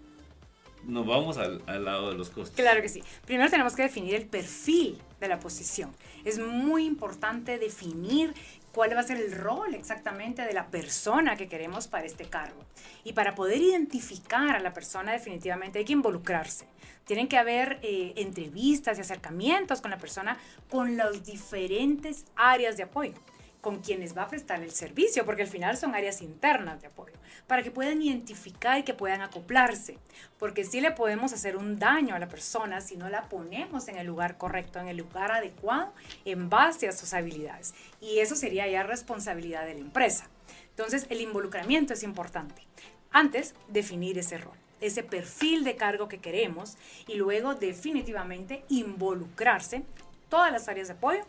nos 0.85 1.07
vamos 1.07 1.37
al, 1.37 1.63
al, 1.67 1.85
lado 1.85 2.11
de 2.11 2.17
los 2.17 2.31
costos. 2.31 2.57
Claro 2.57 2.81
que 2.81 2.89
sí. 2.89 3.03
Primero 3.27 3.51
tenemos 3.51 3.75
que 3.75 3.83
definir 3.83 4.15
el 4.15 4.27
perfil 4.27 4.99
de 5.21 5.29
la 5.29 5.41
posición. 5.41 5.91
Es 6.25 6.39
muy 6.39 6.87
importante 6.87 7.59
definir 7.59 8.35
cuál 8.77 8.95
va 8.95 9.01
a 9.01 9.05
ser 9.05 9.17
el 9.17 9.33
rol 9.33 9.75
exactamente 9.75 10.43
de 10.43 10.53
la 10.53 10.67
persona 10.67 11.35
que 11.35 11.49
queremos 11.49 11.89
para 11.89 12.05
este 12.05 12.27
cargo. 12.27 12.63
Y 13.05 13.15
para 13.15 13.35
poder 13.35 13.63
identificar 13.63 14.55
a 14.55 14.61
la 14.61 14.75
persona 14.75 15.13
definitivamente 15.13 15.79
hay 15.79 15.87
que 15.87 15.95
involucrarse. 15.95 16.67
Tienen 17.07 17.27
que 17.27 17.39
haber 17.39 17.79
eh, 17.83 18.13
entrevistas 18.17 18.99
y 18.99 19.01
acercamientos 19.01 19.81
con 19.81 19.91
la 19.91 19.97
persona 19.97 20.37
con 20.69 20.99
las 20.99 21.25
diferentes 21.25 22.27
áreas 22.37 22.77
de 22.77 22.83
apoyo 22.83 23.15
con 23.67 23.81
quienes 23.81 24.17
va 24.17 24.23
a 24.23 24.29
prestar 24.29 24.63
el 24.63 24.71
servicio, 24.71 25.25
porque 25.25 25.43
al 25.43 25.49
final 25.49 25.77
son 25.77 25.97
áreas 25.97 26.23
internas 26.23 26.81
de 26.81 26.87
apoyo, 26.87 27.15
para 27.49 27.65
que 27.65 27.73
puedan 27.73 28.01
identificar 28.01 28.79
y 28.79 28.85
que 28.85 28.95
puedan 28.95 29.23
acoplarse, 29.23 29.99
porque 30.39 30.63
sí 30.63 30.81
le 30.81 30.93
podemos 30.93 31.33
hacer 31.33 31.57
un 31.57 31.77
daño 31.81 32.15
a 32.15 32.21
la 32.21 32.29
persona 32.29 32.81
si 32.81 32.97
no 32.97 33.09
la 33.09 33.29
ponemos 33.29 33.89
en 33.89 33.97
el 33.97 34.07
lugar 34.07 34.39
correcto, 34.39 34.79
en 34.79 34.87
el 34.87 34.99
lugar 34.99 35.33
adecuado, 35.33 35.93
en 36.25 36.49
base 36.49 36.87
a 36.87 36.93
sus 36.93 37.13
habilidades. 37.13 37.75
Y 38.01 38.21
eso 38.21 38.37
sería 38.37 38.69
ya 38.69 38.85
responsabilidad 38.85 39.67
de 39.67 39.75
la 39.75 39.81
empresa. 39.81 40.29
Entonces, 40.71 41.05
el 41.11 41.21
involucramiento 41.21 41.93
es 41.93 42.05
importante. 42.05 42.63
Antes, 43.11 43.57
definir 43.67 44.17
ese 44.17 44.39
rol 44.39 44.55
ese 44.81 45.03
perfil 45.03 45.65
de 45.65 45.75
cargo 45.75 46.07
que 46.07 46.19
queremos 46.19 46.77
y 47.09 47.15
luego 47.15 47.55
definitivamente 47.55 48.63
involucrarse 48.69 49.83
todas 50.29 50.53
las 50.53 50.69
áreas 50.69 50.87
de 50.87 50.95
apoyo 50.95 51.25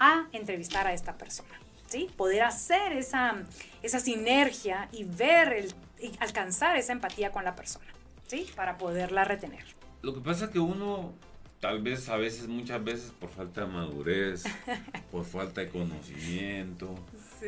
a 0.00 0.26
entrevistar 0.32 0.86
a 0.88 0.92
esta 0.92 1.16
persona. 1.16 1.67
¿Sí? 1.88 2.08
Poder 2.16 2.44
hacer 2.44 2.92
esa, 2.92 3.42
esa 3.82 3.98
sinergia 3.98 4.88
y 4.92 5.04
ver, 5.04 5.52
el, 5.52 5.74
y 6.00 6.12
alcanzar 6.20 6.76
esa 6.76 6.92
empatía 6.92 7.32
con 7.32 7.44
la 7.44 7.56
persona, 7.56 7.86
¿sí? 8.26 8.46
Para 8.54 8.78
poderla 8.78 9.24
retener. 9.24 9.64
Lo 10.02 10.14
que 10.14 10.20
pasa 10.20 10.46
es 10.46 10.50
que 10.50 10.60
uno, 10.60 11.12
tal 11.60 11.82
vez 11.82 12.08
a 12.08 12.16
veces, 12.16 12.46
muchas 12.46 12.82
veces, 12.84 13.10
por 13.18 13.30
falta 13.30 13.62
de 13.62 13.66
madurez, 13.66 14.44
por 15.10 15.24
falta 15.24 15.62
de 15.62 15.68
conocimiento, 15.68 16.94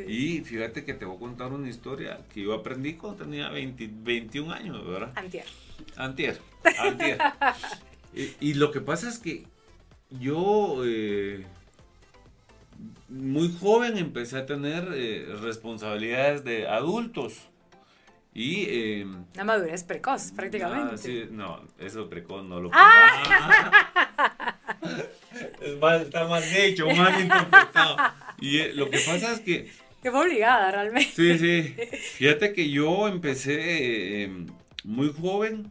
y 0.06 0.40
fíjate 0.40 0.84
que 0.84 0.94
te 0.94 1.04
voy 1.04 1.16
a 1.16 1.20
contar 1.20 1.52
una 1.52 1.68
historia 1.68 2.20
que 2.32 2.42
yo 2.42 2.54
aprendí 2.54 2.94
cuando 2.94 3.24
tenía 3.24 3.50
21 3.50 4.52
años, 4.52 4.86
¿verdad? 4.86 5.12
Antier. 5.14 5.44
Antier, 5.96 6.40
antier. 6.78 7.18
y, 8.12 8.54
lo 8.54 8.70
que 8.70 8.80
pasa 8.80 9.08
es 9.08 9.18
que 9.18 9.46
yo... 10.10 10.82
Eh, 10.84 11.46
muy 13.08 13.54
joven 13.60 13.98
empecé 13.98 14.38
a 14.38 14.46
tener 14.46 14.88
eh, 14.94 15.26
responsabilidades 15.40 16.44
de 16.44 16.68
adultos. 16.68 17.50
Y. 18.32 18.64
Eh, 18.68 19.06
Una 19.34 19.44
madurez 19.44 19.82
precoz, 19.82 20.30
prácticamente. 20.32 20.94
Ah, 20.94 20.98
sí, 20.98 21.28
no, 21.30 21.64
eso 21.78 22.08
precoz 22.08 22.44
no 22.44 22.60
lo 22.60 22.70
¡Ah! 22.72 24.54
es 25.60 25.78
más, 25.78 26.02
está 26.02 26.26
mal 26.28 26.42
hecho, 26.42 26.86
mal 26.88 27.20
interpretado. 27.20 27.96
Y 28.40 28.58
eh, 28.58 28.72
lo 28.74 28.88
que 28.88 28.98
pasa 28.98 29.32
es 29.32 29.40
que. 29.40 29.70
Que 30.02 30.10
fue 30.10 30.20
obligada 30.20 30.70
realmente. 30.70 31.10
Sí, 31.14 31.38
sí. 31.38 31.74
Fíjate 32.14 32.54
que 32.54 32.70
yo 32.70 33.08
empecé 33.08 34.22
em, 34.22 34.46
muy 34.84 35.12
joven 35.12 35.70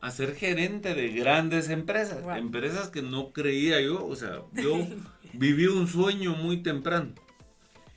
a 0.00 0.10
ser 0.10 0.34
gerente 0.34 0.94
de 0.94 1.08
grandes 1.08 1.68
empresas. 1.70 2.24
Empresas 2.36 2.88
que 2.88 3.02
no 3.02 3.32
creía 3.32 3.80
yo. 3.80 4.04
O 4.04 4.16
sea, 4.16 4.42
yo 4.54 4.78
viví 5.32 5.66
un 5.66 5.86
sueño 5.86 6.34
muy 6.34 6.58
temprano. 6.58 7.12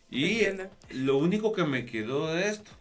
Y 0.10 0.42
lo 0.90 1.18
único 1.18 1.54
que 1.54 1.64
me 1.64 1.86
quedó 1.86 2.34
de 2.34 2.50
esto 2.50 2.72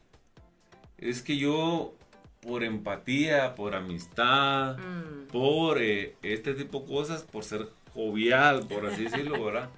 es 0.98 1.22
que 1.22 1.36
yo, 1.36 1.94
por 2.42 2.64
empatía, 2.64 3.54
por 3.54 3.74
amistad, 3.76 4.76
mm. 4.76 5.28
por 5.28 5.80
eh, 5.80 6.16
este 6.22 6.54
tipo 6.54 6.80
de 6.80 6.86
cosas, 6.86 7.22
por 7.22 7.44
ser 7.44 7.68
jovial, 7.94 8.66
por 8.66 8.86
así 8.86 9.04
decirlo, 9.04 9.42
¿verdad? 9.44 9.70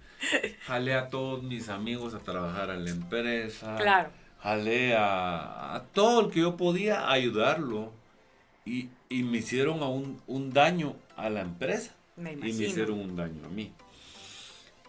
Jalé 0.62 0.94
a 0.94 1.08
todos 1.08 1.42
mis 1.42 1.68
amigos 1.68 2.14
a 2.14 2.20
trabajar 2.20 2.70
en 2.70 2.84
la 2.84 2.90
empresa. 2.90 3.76
Claro. 3.76 4.10
Jalé 4.40 4.94
a, 4.96 5.84
todo 5.92 6.22
el 6.22 6.30
que 6.32 6.40
yo 6.40 6.56
podía 6.56 7.10
ayudarlo. 7.10 7.92
Y, 8.64 8.88
me 9.10 9.38
hicieron 9.38 9.82
un, 9.82 10.22
un, 10.26 10.52
daño 10.52 10.96
a 11.16 11.28
la 11.28 11.42
empresa. 11.42 11.94
y 12.16 12.22
me 12.22 12.48
hicieron 12.48 12.98
un 12.98 13.16
daño 13.16 13.44
a 13.44 13.48
mí. 13.48 13.72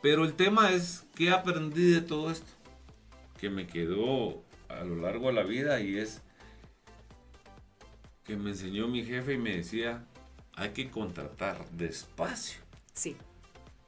Pero 0.04 0.26
el 0.26 0.34
tema 0.34 0.74
es, 0.74 1.06
¿qué 1.16 1.30
aprendí 1.30 1.92
de 1.92 2.02
todo 2.02 2.30
esto? 2.30 2.52
Que 3.40 3.50
me 3.50 3.66
quedó 3.68 4.44
a 4.68 4.84
lo 4.84 4.98
largo 4.98 5.28
de 5.28 5.34
la 5.34 5.44
vida 5.44 5.80
y 5.80 5.98
es 5.98 6.22
que 8.26 8.36
me 8.36 8.50
enseñó 8.50 8.90
mi 8.90 9.06
jefe 9.06 9.36
y 9.36 9.38
me 9.38 9.56
decía, 9.56 10.04
hay 10.58 10.72
que 10.72 10.92
contratar 10.92 11.66
despacio. 11.70 12.60
Sí. 12.94 13.16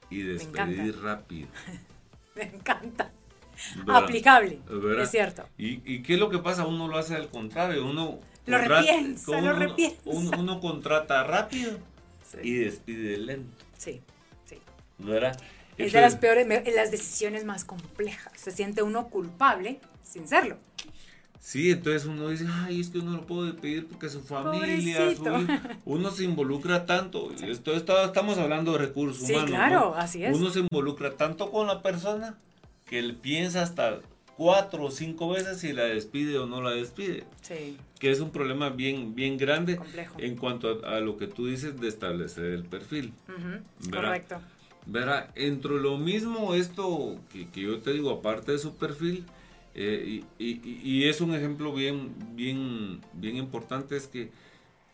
Y 0.10 0.22
despedir 0.22 1.02
rápido. 1.02 1.50
me 2.36 2.44
encanta. 2.44 3.12
Aplicable. 3.86 4.62
Es 5.02 5.12
cierto. 5.12 5.44
¿Y, 5.58 6.02
qué 6.02 6.14
es 6.14 6.20
lo 6.20 6.30
que 6.30 6.40
pasa? 6.40 6.66
Uno 6.66 6.88
lo 6.88 6.98
hace 6.98 7.16
al 7.16 7.30
contrario. 7.30 7.86
Uno 7.86 8.22
lo 8.46 8.58
repiensa, 8.58 9.42
lo 9.42 9.52
repiensa. 9.52 10.00
Uno, 10.06 10.62
contrata 10.62 11.26
rápido 11.26 11.78
y 12.42 12.54
despide 12.54 13.18
lento. 13.18 13.66
Sí, 13.78 14.02
sí. 14.46 14.60
¿Verdad? 14.98 15.38
Es 15.78 15.94
de 15.94 16.02
las 16.02 16.16
peores, 16.16 16.48
las 16.76 16.92
decisiones 16.92 17.46
más 17.46 17.66
complejas. 17.66 18.32
Se 18.36 18.52
siente 18.52 18.84
uno 18.84 19.10
culpable 19.10 19.80
sin 20.04 20.28
serlo. 20.28 20.58
Sí, 21.46 21.70
entonces 21.70 22.06
uno 22.06 22.30
dice, 22.30 22.48
ay, 22.50 22.82
es 22.82 22.90
que 22.90 22.98
uno 22.98 23.12
lo 23.12 23.28
puede 23.28 23.54
pedir 23.54 23.86
porque 23.86 24.10
su 24.10 24.22
familia, 24.22 25.14
uno 25.86 26.10
se 26.10 26.24
involucra 26.24 26.88
tanto. 26.88 27.30
Esto, 27.40 27.76
estamos 27.76 28.40
hablando 28.40 28.72
de 28.72 28.80
recursos 28.80 29.30
humanos. 29.30 29.50
Sí, 29.50 29.56
claro, 29.56 29.94
así 29.96 30.26
es. 30.26 30.36
Uno 30.36 30.50
se 30.50 30.62
involucra 30.62 31.12
tanto 31.12 31.52
con 31.52 31.68
la 31.68 31.84
persona 31.84 32.36
que 32.88 32.98
él 32.98 33.16
piensa 33.16 33.62
hasta 33.62 34.00
cuatro 34.38 34.86
o 34.86 34.92
cinco 34.92 35.30
veces 35.30 35.60
si 35.60 35.72
la 35.72 35.84
despide 35.84 36.40
o 36.40 36.48
no 36.48 36.64
la 36.64 36.72
despide. 36.72 37.26
Sí. 37.42 37.78
Que 38.00 38.10
es 38.10 38.22
un 38.22 38.32
problema 38.32 38.72
bien, 38.72 39.14
bien 39.14 39.38
grande 39.38 39.80
en 40.18 40.36
cuanto 40.38 40.84
a, 40.84 41.00
lo 41.00 41.16
que 41.16 41.28
tú 41.28 41.46
dices 41.46 41.80
de 41.80 41.88
establecer 41.88 42.46
el 42.46 42.64
perfil. 42.64 43.14
Correcto. 43.92 44.42
Verá, 44.86 45.32
entre 45.36 45.74
lo 45.74 45.98
mismo 45.98 46.54
esto 46.54 47.20
que, 47.32 47.50
que 47.50 47.62
yo 47.62 47.80
te 47.80 47.94
digo, 47.94 48.12
aparte 48.12 48.52
de 48.52 48.60
su 48.60 48.76
perfil, 48.76 49.26
eh, 49.78 50.24
y, 50.40 51.08
es 51.10 51.20
un 51.20 51.36
ejemplo 51.36 51.74
bien, 51.74 52.16
bien, 52.34 53.02
bien 53.12 53.36
importante, 53.36 53.98
es 53.98 54.08
que 54.08 54.32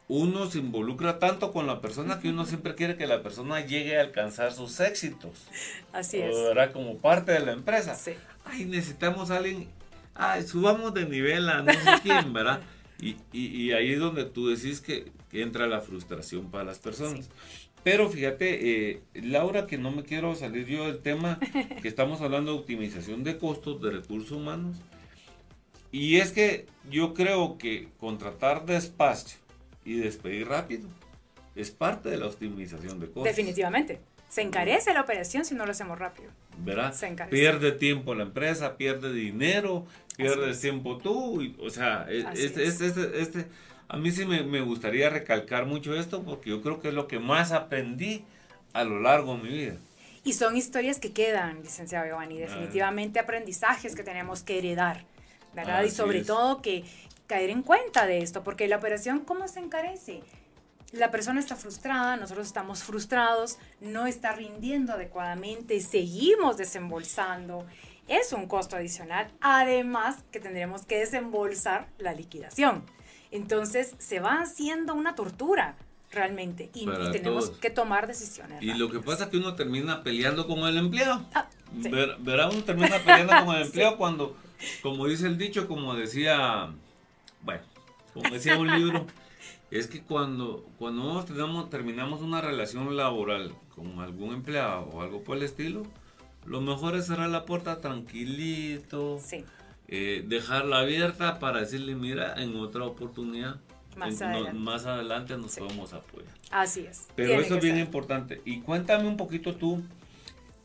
uno 0.08 0.50
se 0.50 0.58
involucra 0.58 1.20
tanto 1.20 1.54
con 1.54 1.68
la 1.68 1.82
persona 1.82 2.20
que 2.20 2.30
uno 2.30 2.46
siempre 2.46 2.74
quiere 2.74 2.98
que 2.98 3.06
la 3.06 3.22
persona 3.22 3.64
llegue 3.64 3.98
a 3.98 4.02
alcanzar 4.02 4.52
sus 4.52 4.80
éxitos. 4.80 5.46
Así 5.94 6.18
es. 6.18 6.36
¿verdad? 6.36 6.72
Como 6.74 6.98
parte 6.98 7.32
de 7.32 7.42
la 7.42 7.52
empresa. 7.52 7.94
Sí. 7.94 8.14
Ay, 8.44 8.66
necesitamos 8.66 9.30
a 9.30 9.38
alguien, 9.38 9.70
ay, 10.16 10.48
subamos 10.48 10.96
de 10.96 11.06
nivel 11.06 11.48
a 11.48 11.62
no 11.62 11.72
sé 11.72 11.80
quién, 12.02 12.34
¿verdad? 12.34 12.62
Y, 13.00 13.18
y, 13.32 13.72
ahí 13.72 13.94
es 13.94 14.00
donde 14.00 14.26
tú 14.26 14.50
decís 14.50 14.82
que, 14.82 15.12
entra 15.32 15.66
la 15.66 15.80
frustración 15.80 16.52
para 16.52 16.66
las 16.66 16.80
personas. 16.80 17.30
Pero 17.84 18.10
fíjate, 18.10 18.92
eh, 18.92 19.02
Laura, 19.16 19.66
que 19.66 19.78
no 19.78 19.92
me 19.92 20.04
quiero 20.04 20.36
salir 20.36 20.68
yo 20.68 20.86
del 20.86 21.02
tema, 21.02 21.40
que 21.82 21.88
estamos 21.88 22.22
hablando 22.22 22.54
de 22.54 22.60
optimización 22.60 23.24
de 23.24 23.38
costos 23.38 23.82
de 23.82 23.92
recursos 23.92 24.32
humanos. 24.32 24.78
Y 25.92 26.18
es 26.18 26.32
que 26.32 26.68
yo 26.90 27.14
creo 27.14 27.58
que 27.58 27.90
contratar 28.00 28.66
despacio 28.66 29.40
y 29.84 29.96
despedir 29.96 30.48
rápido 30.48 30.88
es 31.56 31.72
parte 31.72 32.10
de 32.10 32.18
la 32.18 32.28
optimización 32.28 33.00
de 33.00 33.08
costos. 33.08 33.24
Definitivamente. 33.24 34.00
Se 34.30 34.42
encarece 34.42 34.94
la 34.94 35.02
operación 35.02 35.44
si 35.44 35.56
no 35.56 35.66
lo 35.66 35.72
hacemos 35.72 36.00
rápido. 36.00 36.30
¿Verdad? 36.60 36.96
Pierde 37.30 37.74
tiempo 37.74 38.16
la 38.16 38.24
empresa, 38.24 38.78
pierde 38.78 39.12
dinero, 39.12 39.86
pierde 40.16 40.56
tiempo 40.56 40.98
tú. 40.98 41.54
o 41.60 41.70
sea, 41.70 42.06
e, 42.10 42.20
este, 42.36 42.66
este, 42.66 42.88
este, 42.88 43.22
este 43.22 43.46
a 43.92 43.98
mí 43.98 44.10
sí 44.10 44.26
me, 44.26 44.62
gustaría 44.62 45.10
recalcar 45.10 45.66
mucho 45.66 45.94
esto 45.94 46.24
porque 46.24 46.50
yo 46.50 46.62
creo 46.62 46.80
que 46.80 46.88
es 46.88 46.94
lo 46.94 47.10
que 47.10 47.20
más 47.20 47.52
aprendí 47.52 48.24
a 48.72 48.86
lo 48.86 49.02
largo 49.02 49.36
de 49.36 49.44
mi 49.44 49.50
vida. 49.50 49.76
Y 50.24 50.32
son 50.32 50.56
historias 50.56 50.98
que 50.98 51.12
quedan, 51.12 51.62
licenciado 51.62 52.06
Giovanni, 52.06 52.38
ah. 52.38 52.48
definitivamente 52.48 53.20
aprendizajes 53.20 53.94
que 53.94 54.04
tenemos 54.04 54.44
que 54.44 54.60
heredar, 54.60 55.04
¿verdad? 55.54 55.84
y 55.84 55.90
sobre 55.90 56.24
todo 56.24 56.62
que 56.62 56.86
caer 57.28 57.50
en 57.50 57.64
cuenta 57.64 58.06
de 58.06 58.20
esto, 58.20 58.46
porque 58.46 58.70
la 58.70 58.78
operación, 58.78 59.26
¿cómo 59.26 59.50
se 59.50 59.60
encarece? 59.60 60.22
La 60.94 61.12
persona 61.12 61.42
está 61.42 61.58
frustrada, 61.58 62.16
nosotros 62.16 62.48
estamos 62.48 62.84
frustrados, 62.84 63.58
no 63.82 64.08
está 64.08 64.32
rindiendo 64.32 64.94
adecuadamente, 64.94 65.82
seguimos 65.82 66.56
desembolsando. 66.56 67.66
Es 68.08 68.32
un 68.32 68.48
costo 68.48 68.78
adicional, 68.78 69.30
además 69.42 70.24
que 70.32 70.40
tendremos 70.40 70.84
que 70.86 71.00
desembolsar 71.00 71.88
la 71.98 72.14
liquidación. 72.14 72.86
Entonces 73.32 73.96
se 73.98 74.20
va 74.20 74.42
haciendo 74.42 74.94
una 74.94 75.16
tortura 75.16 75.76
realmente 76.12 76.70
y, 76.74 76.86
tenemos 77.12 77.52
que 77.52 77.70
tomar 77.70 78.06
decisiones. 78.06 78.62
Y 78.62 78.74
lo 78.74 78.92
que 78.92 79.00
pasa 79.00 79.26
es 79.26 79.30
que 79.30 79.38
uno 79.38 79.56
termina 79.56 80.04
peleando 80.04 80.46
con 80.46 80.60
el 80.60 80.78
empleado. 80.78 81.26
Ah, 81.34 81.48
verá, 82.20 82.50
uno 82.50 82.64
termina 82.64 82.98
peleando 83.00 83.46
con 83.46 83.56
el 83.56 83.62
empleado 83.66 83.98
cuando, 83.98 84.36
como 84.82 85.08
dice 85.08 85.28
el 85.28 85.38
dicho, 85.38 85.70
como 85.70 85.96
decía, 85.96 86.70
bueno, 87.44 87.62
como 88.14 88.30
decía 88.30 88.58
un 88.58 88.68
libro, 88.68 89.08
es 89.72 89.88
que 89.88 90.02
cuando, 90.02 90.66
cuando 90.78 91.04
nosotros 91.04 91.38
tenemos, 91.38 91.70
terminamos 91.70 92.22
una 92.22 92.42
relación 92.42 92.98
laboral 92.98 93.56
con 93.74 94.00
algún 94.00 94.34
empleado 94.34 94.90
o 94.92 95.02
algo 95.02 95.24
por 95.24 95.38
el 95.38 95.44
estilo, 95.44 95.84
lo 96.46 96.60
mejor 96.60 96.98
es 96.98 97.08
cerrar 97.08 97.30
la 97.30 97.46
puerta 97.46 97.80
tranquilito. 97.80 99.22
Sí 99.24 99.46
eh, 99.94 100.24
dejarla 100.26 100.80
abierta 100.80 101.38
para 101.38 101.60
decirle, 101.60 101.96
mira, 101.96 102.42
en 102.42 102.56
otra 102.56 102.86
oportunidad, 102.86 103.58
más, 103.98 104.22
adelante. 104.86 105.36
nos 105.38 105.58
podemos 105.58 105.92
apoyar. 105.92 106.34
Así 106.50 106.86
es. 106.86 107.10
Pero 107.16 107.34
eso 107.34 107.56
es 107.56 107.62
bien 107.62 107.78
importante. 107.78 108.42
Y 108.46 108.62
cuéntame 108.62 109.06
un 109.06 109.18
poquito 109.18 109.56
tú, 109.56 109.84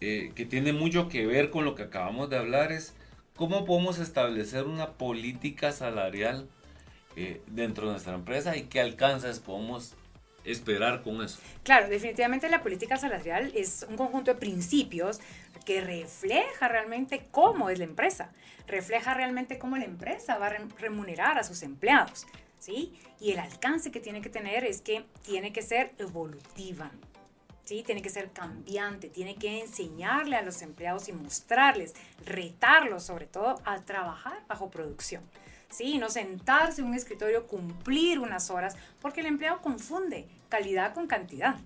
eh, 0.01 0.31
que 0.37 0.47
tiene 0.47 0.73
mucho 0.73 1.09
que 1.09 1.27
ver 1.27 1.51
con 1.51 1.65
lo 1.65 1.75
que 1.75 1.83
acabamos 1.83 2.31
de 2.31 2.37
hablar, 2.37 2.71
es 2.71 2.95
cómo 3.35 3.65
podemos 3.65 3.99
establecer 3.99 4.65
una 4.65 4.93
política 4.93 5.73
salarial 5.73 6.49
eh, 7.17 7.41
dentro 7.49 7.87
de 7.87 7.93
nuestra 7.95 8.15
empresa 8.15 8.57
y 8.57 8.65
qué 8.65 8.81
alcances 8.81 9.41
podemos 9.41 9.95
esperar 10.45 11.03
con 11.03 11.23
eso. 11.23 11.39
Claro, 11.65 11.89
definitivamente 11.89 12.49
la 12.49 12.62
política 12.62 12.97
salarial 12.97 13.51
es 13.55 13.85
un 13.89 13.97
conjunto 13.97 14.33
de 14.33 14.39
principios 14.39 15.19
que 15.64 15.81
refleja 15.81 16.69
realmente 16.69 17.27
cómo 17.31 17.71
es 17.71 17.79
la 17.79 17.85
empresa, 17.85 18.31
refleja 18.66 19.14
realmente 19.14 19.59
cómo 19.59 19.77
la 19.77 19.85
empresa 19.85 20.38
va 20.38 20.47
a 20.47 20.57
remunerar 20.79 21.38
a 21.38 21.45
sus 21.45 21.62
empleados, 21.62 22.27
¿sí? 22.59 22.99
Y 23.21 23.33
el 23.33 23.38
alcance 23.38 23.90
que 23.90 24.01
tiene 24.01 24.21
que 24.21 24.29
tener 24.29 24.64
es 24.64 24.81
que 24.81 25.05
tiene 25.23 25.53
que 25.53 25.62
ser 25.62 25.92
evolutiva, 25.99 26.90
¿sí? 27.64 27.83
Tiene 27.83 28.03
que 28.03 28.11
ser 28.11 28.31
cambiante, 28.33 29.09
tiene 29.09 29.37
que 29.37 29.61
enseñarle 29.61 30.37
a 30.37 30.42
los 30.42 30.62
empleados 30.62 31.09
y 31.09 31.12
mostrarles, 31.12 31.95
retarlos 32.25 33.05
sobre 33.05 33.27
todo 33.27 33.61
a 33.64 33.81
trabajar 33.83 34.42
bajo 34.49 34.71
producción. 34.71 35.23
¿sí? 35.71 35.99
No 35.99 36.09
sentarse 36.11 36.81
en 36.81 36.88
un 36.88 36.95
escritorio, 36.95 37.47
cumplir 37.47 38.19
unas 38.19 38.51
horas, 38.51 38.77
porque 39.01 39.21
el 39.21 39.27
empleado 39.27 39.61
confunde 39.61 40.27
calidad 40.49 40.95
con 40.95 41.07
cantidad. 41.07 41.57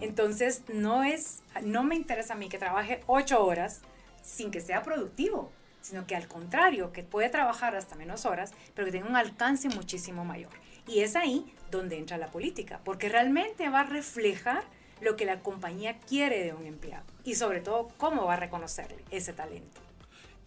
Entonces, 0.00 0.62
no 0.72 1.04
es, 1.04 1.42
no 1.62 1.82
me 1.82 1.94
interesa 1.94 2.34
a 2.34 2.36
mí 2.36 2.48
que 2.48 2.58
trabaje 2.58 3.00
ocho 3.06 3.44
horas 3.44 3.82
sin 4.22 4.50
que 4.50 4.60
sea 4.60 4.82
productivo, 4.82 5.50
sino 5.80 6.06
que 6.06 6.16
al 6.16 6.28
contrario, 6.28 6.92
que 6.92 7.02
puede 7.02 7.28
trabajar 7.28 7.74
hasta 7.76 7.96
menos 7.96 8.24
horas, 8.24 8.52
pero 8.74 8.86
que 8.86 8.92
tenga 8.92 9.08
un 9.08 9.16
alcance 9.16 9.68
muchísimo 9.68 10.24
mayor. 10.24 10.50
Y 10.86 11.00
es 11.00 11.16
ahí 11.16 11.52
donde 11.70 11.98
entra 11.98 12.16
la 12.16 12.28
política, 12.28 12.80
porque 12.84 13.08
realmente 13.08 13.68
va 13.68 13.80
a 13.80 13.84
reflejar 13.84 14.64
lo 15.00 15.16
que 15.16 15.24
la 15.24 15.40
compañía 15.40 15.98
quiere 16.00 16.42
de 16.42 16.52
un 16.52 16.66
empleado 16.66 17.04
y 17.24 17.34
sobre 17.34 17.60
todo 17.60 17.88
cómo 17.98 18.24
va 18.24 18.34
a 18.34 18.36
reconocerle 18.36 19.04
ese 19.10 19.32
talento. 19.32 19.80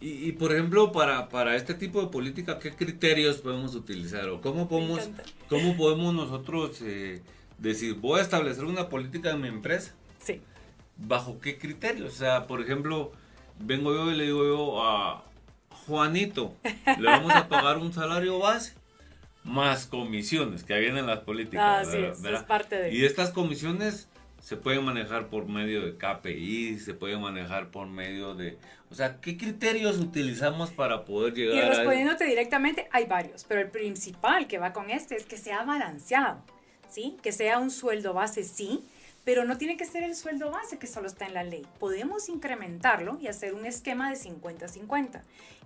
Y, 0.04 0.32
por 0.32 0.52
ejemplo, 0.52 0.90
para, 0.90 1.28
para 1.28 1.54
este 1.54 1.74
tipo 1.74 2.02
de 2.02 2.08
política, 2.08 2.58
¿qué 2.58 2.74
criterios 2.74 3.38
podemos 3.38 3.76
utilizar? 3.76 4.28
¿O 4.30 4.40
cómo 4.40 4.66
podemos, 4.66 5.08
cómo 5.48 5.76
podemos 5.76 6.12
nosotros 6.12 6.80
eh, 6.82 7.22
decir, 7.62 7.94
voy 7.94 8.20
a 8.20 8.22
establecer 8.22 8.64
una 8.64 8.88
política 8.88 9.30
en 9.30 9.40
mi 9.40 9.48
empresa? 9.48 9.92
Sí. 10.18 10.40
¿Bajo 10.96 11.40
qué 11.40 11.58
criterios? 11.58 12.12
O 12.12 12.16
sea, 12.16 12.46
por 12.46 12.60
ejemplo, 12.60 13.12
vengo 13.58 13.94
yo 13.94 14.10
y 14.10 14.16
le 14.16 14.24
digo 14.24 14.44
yo 14.44 14.84
a 14.84 15.24
Juanito, 15.86 16.54
le 16.98 17.08
vamos 17.08 17.32
a 17.32 17.48
pagar 17.48 17.78
un 17.78 17.92
salario 17.92 18.38
base 18.38 18.74
más 19.44 19.86
comisiones 19.86 20.62
que 20.64 20.78
vienen 20.78 21.06
las 21.06 21.20
políticas. 21.20 21.88
Ah, 21.88 21.90
sí, 21.90 21.98
es 21.98 22.42
parte 22.42 22.76
de... 22.76 22.94
Y 22.94 23.04
estas 23.04 23.30
comisiones 23.30 24.08
se 24.40 24.56
pueden 24.56 24.84
manejar 24.84 25.28
por 25.28 25.48
medio 25.48 25.84
de 25.84 25.96
KPI, 25.96 26.78
se 26.78 26.94
pueden 26.94 27.20
manejar 27.20 27.70
por 27.70 27.86
medio 27.86 28.34
de... 28.34 28.58
O 28.90 28.94
sea, 28.94 29.20
¿qué 29.20 29.36
criterios 29.36 29.98
utilizamos 29.98 30.70
para 30.70 31.04
poder 31.04 31.32
llegar 31.32 31.56
y 31.56 31.68
respondiéndote 31.68 32.24
directamente, 32.24 32.88
hay 32.92 33.06
varios, 33.06 33.44
pero 33.44 33.60
el 33.60 33.70
principal 33.70 34.46
que 34.46 34.58
va 34.58 34.72
con 34.72 34.90
este 34.90 35.16
es 35.16 35.24
que 35.24 35.38
sea 35.38 35.64
balanceado, 35.64 36.42
¿sí? 36.92 37.16
Que 37.22 37.32
sea 37.32 37.58
un 37.58 37.70
sueldo 37.70 38.12
base, 38.12 38.44
sí, 38.44 38.84
pero 39.24 39.44
no 39.44 39.56
tiene 39.58 39.76
que 39.76 39.86
ser 39.86 40.02
el 40.02 40.14
sueldo 40.14 40.50
base 40.50 40.78
que 40.78 40.86
solo 40.86 41.06
está 41.06 41.26
en 41.26 41.34
la 41.34 41.44
ley. 41.44 41.66
Podemos 41.78 42.28
incrementarlo 42.28 43.18
y 43.20 43.28
hacer 43.28 43.54
un 43.54 43.66
esquema 43.66 44.10
de 44.10 44.16
50-50 44.16 45.22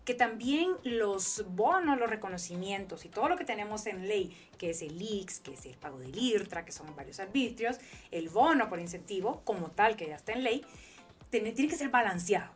que 0.06 0.14
también 0.14 0.70
los 0.84 1.44
bonos, 1.48 1.98
los 1.98 2.08
reconocimientos 2.08 3.04
y 3.04 3.08
todo 3.08 3.28
lo 3.28 3.36
que 3.36 3.44
tenemos 3.44 3.86
en 3.86 4.06
ley, 4.06 4.36
que 4.56 4.70
es 4.70 4.80
el 4.80 5.02
IX, 5.02 5.40
que 5.40 5.54
es 5.54 5.66
el 5.66 5.74
pago 5.74 5.98
del 5.98 6.16
IRTRA, 6.16 6.64
que 6.64 6.70
son 6.70 6.94
varios 6.94 7.18
arbitrios, 7.18 7.78
el 8.12 8.28
bono 8.28 8.68
por 8.68 8.78
incentivo, 8.78 9.42
como 9.44 9.72
tal, 9.72 9.96
que 9.96 10.06
ya 10.06 10.14
está 10.14 10.32
en 10.32 10.44
ley, 10.44 10.64
tiene, 11.30 11.50
tiene 11.50 11.68
que 11.68 11.76
ser 11.76 11.88
balanceado. 11.88 12.52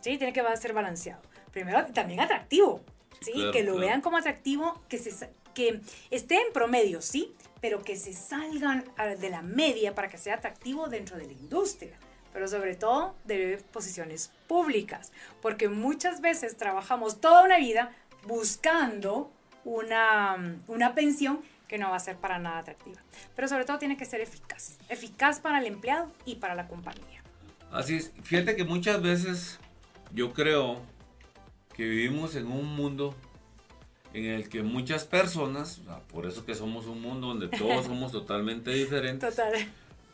¿sí? 0.00 0.16
Tiene 0.16 0.32
que 0.32 0.42
ser 0.56 0.72
balanceado. 0.72 1.20
Primero, 1.52 1.84
también 1.92 2.20
atractivo. 2.20 2.80
¿sí? 3.20 3.50
que 3.52 3.62
lo 3.62 3.76
vean 3.76 4.00
como 4.00 4.16
atractivo, 4.16 4.80
que, 4.88 4.98
se, 4.98 5.30
que 5.54 5.80
esté 6.10 6.36
en 6.36 6.52
promedio, 6.52 7.00
sí, 7.00 7.34
pero 7.60 7.82
que 7.82 7.96
se 7.96 8.12
salgan 8.12 8.84
de 9.20 9.30
la 9.30 9.42
media 9.42 9.94
para 9.94 10.08
que 10.08 10.18
sea 10.18 10.34
atractivo 10.34 10.88
dentro 10.88 11.16
de 11.16 11.26
la 11.26 11.32
industria 11.32 11.98
pero 12.34 12.48
sobre 12.48 12.74
todo 12.74 13.14
de 13.24 13.62
posiciones 13.72 14.32
públicas, 14.48 15.12
porque 15.40 15.68
muchas 15.68 16.20
veces 16.20 16.56
trabajamos 16.56 17.20
toda 17.20 17.44
una 17.44 17.58
vida 17.58 17.92
buscando 18.26 19.30
una, 19.64 20.58
una 20.66 20.94
pensión 20.96 21.40
que 21.68 21.78
no 21.78 21.90
va 21.90 21.96
a 21.96 22.00
ser 22.00 22.16
para 22.16 22.40
nada 22.40 22.58
atractiva. 22.58 23.00
Pero 23.36 23.46
sobre 23.46 23.64
todo 23.64 23.78
tiene 23.78 23.96
que 23.96 24.04
ser 24.04 24.20
eficaz, 24.20 24.78
eficaz 24.88 25.38
para 25.38 25.60
el 25.60 25.66
empleado 25.66 26.12
y 26.26 26.34
para 26.36 26.56
la 26.56 26.66
compañía. 26.66 27.22
Así 27.70 27.96
es. 27.96 28.12
Fíjate 28.24 28.56
que 28.56 28.64
muchas 28.64 29.00
veces 29.00 29.60
yo 30.12 30.32
creo 30.32 30.82
que 31.74 31.84
vivimos 31.84 32.34
en 32.34 32.48
un 32.48 32.66
mundo 32.66 33.14
en 34.14 34.26
el 34.26 34.48
que 34.48 34.62
muchas 34.62 35.04
personas, 35.04 35.80
por 36.12 36.24
eso 36.26 36.46
que 36.46 36.54
somos 36.54 36.86
un 36.86 37.02
mundo 37.02 37.26
donde 37.28 37.48
todos 37.48 37.84
somos 37.86 38.12
totalmente 38.12 38.70
diferentes. 38.70 39.28
Total. 39.36 39.52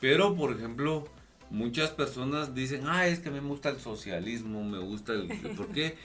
Pero, 0.00 0.34
por 0.34 0.52
ejemplo, 0.52 1.06
muchas 1.50 1.90
personas 1.90 2.54
dicen, 2.54 2.84
ah, 2.86 3.06
es 3.06 3.20
que 3.20 3.28
a 3.28 3.32
mí 3.32 3.40
me 3.40 3.48
gusta 3.48 3.68
el 3.68 3.78
socialismo, 3.78 4.64
me 4.64 4.78
gusta 4.78 5.12
el... 5.12 5.28
¿Por 5.56 5.68
qué? 5.68 5.96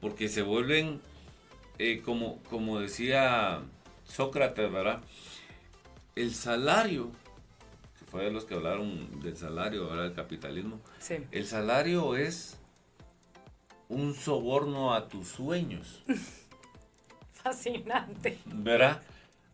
Porque 0.00 0.28
se 0.28 0.42
vuelven, 0.42 1.00
eh, 1.78 2.02
como, 2.04 2.42
como 2.50 2.80
decía 2.80 3.60
Sócrates, 4.04 4.70
¿verdad? 4.72 5.00
El 6.16 6.34
salario, 6.34 7.10
que 7.98 8.04
fue 8.06 8.24
de 8.24 8.30
los 8.32 8.44
que 8.44 8.54
hablaron 8.54 9.20
del 9.20 9.36
salario, 9.36 9.88
ahora 9.88 10.02
del 10.02 10.14
capitalismo, 10.14 10.80
Sí. 10.98 11.16
el 11.30 11.46
salario 11.46 12.16
es 12.16 12.58
un 13.88 14.14
soborno 14.14 14.94
a 14.94 15.08
tus 15.08 15.28
sueños, 15.28 16.02
Fascinante. 17.44 18.38
¿verdad? 18.46 19.02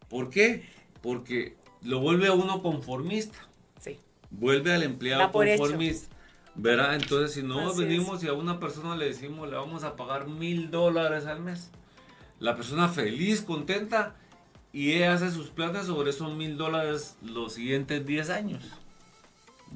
¿Por 0.09 0.31
qué? 0.31 0.65
Porque 1.03 1.57
lo 1.83 1.99
vuelve 1.99 2.29
a 2.29 2.33
uno 2.33 2.63
conformista. 2.63 3.37
Sí. 3.81 3.99
vuelve 4.31 4.73
al 4.73 4.85
empleado 4.85 5.33
conformista. 5.33 6.15
¿Verdad? 6.55 6.95
Entonces, 6.95 7.35
si 7.35 7.43
no 7.43 7.71
Así 7.71 7.85
venimos 7.85 8.23
y 8.23 8.29
a 8.29 8.33
una 8.33 8.61
persona 8.61 8.97
le 8.97 9.07
decimos, 9.07 9.49
le 9.49 9.57
vamos 9.57 9.83
a 9.83 9.97
pagar 9.97 10.29
mil 10.29 10.71
dólares 10.71 11.27
al 11.27 11.41
mes, 11.41 11.71
la 12.39 12.55
persona 12.57 12.89
feliz, 12.89 13.43
contenta, 13.43 14.15
y 14.73 14.93
ella 14.93 15.15
hace 15.15 15.31
sus 15.31 15.51
planes 15.51 15.87
sobre 15.87 16.11
esos 16.11 16.33
mil 16.35 16.57
dólares 16.57 17.17
los 17.23 17.55
siguientes 17.55 18.07
10 18.07 18.31
años. 18.31 18.65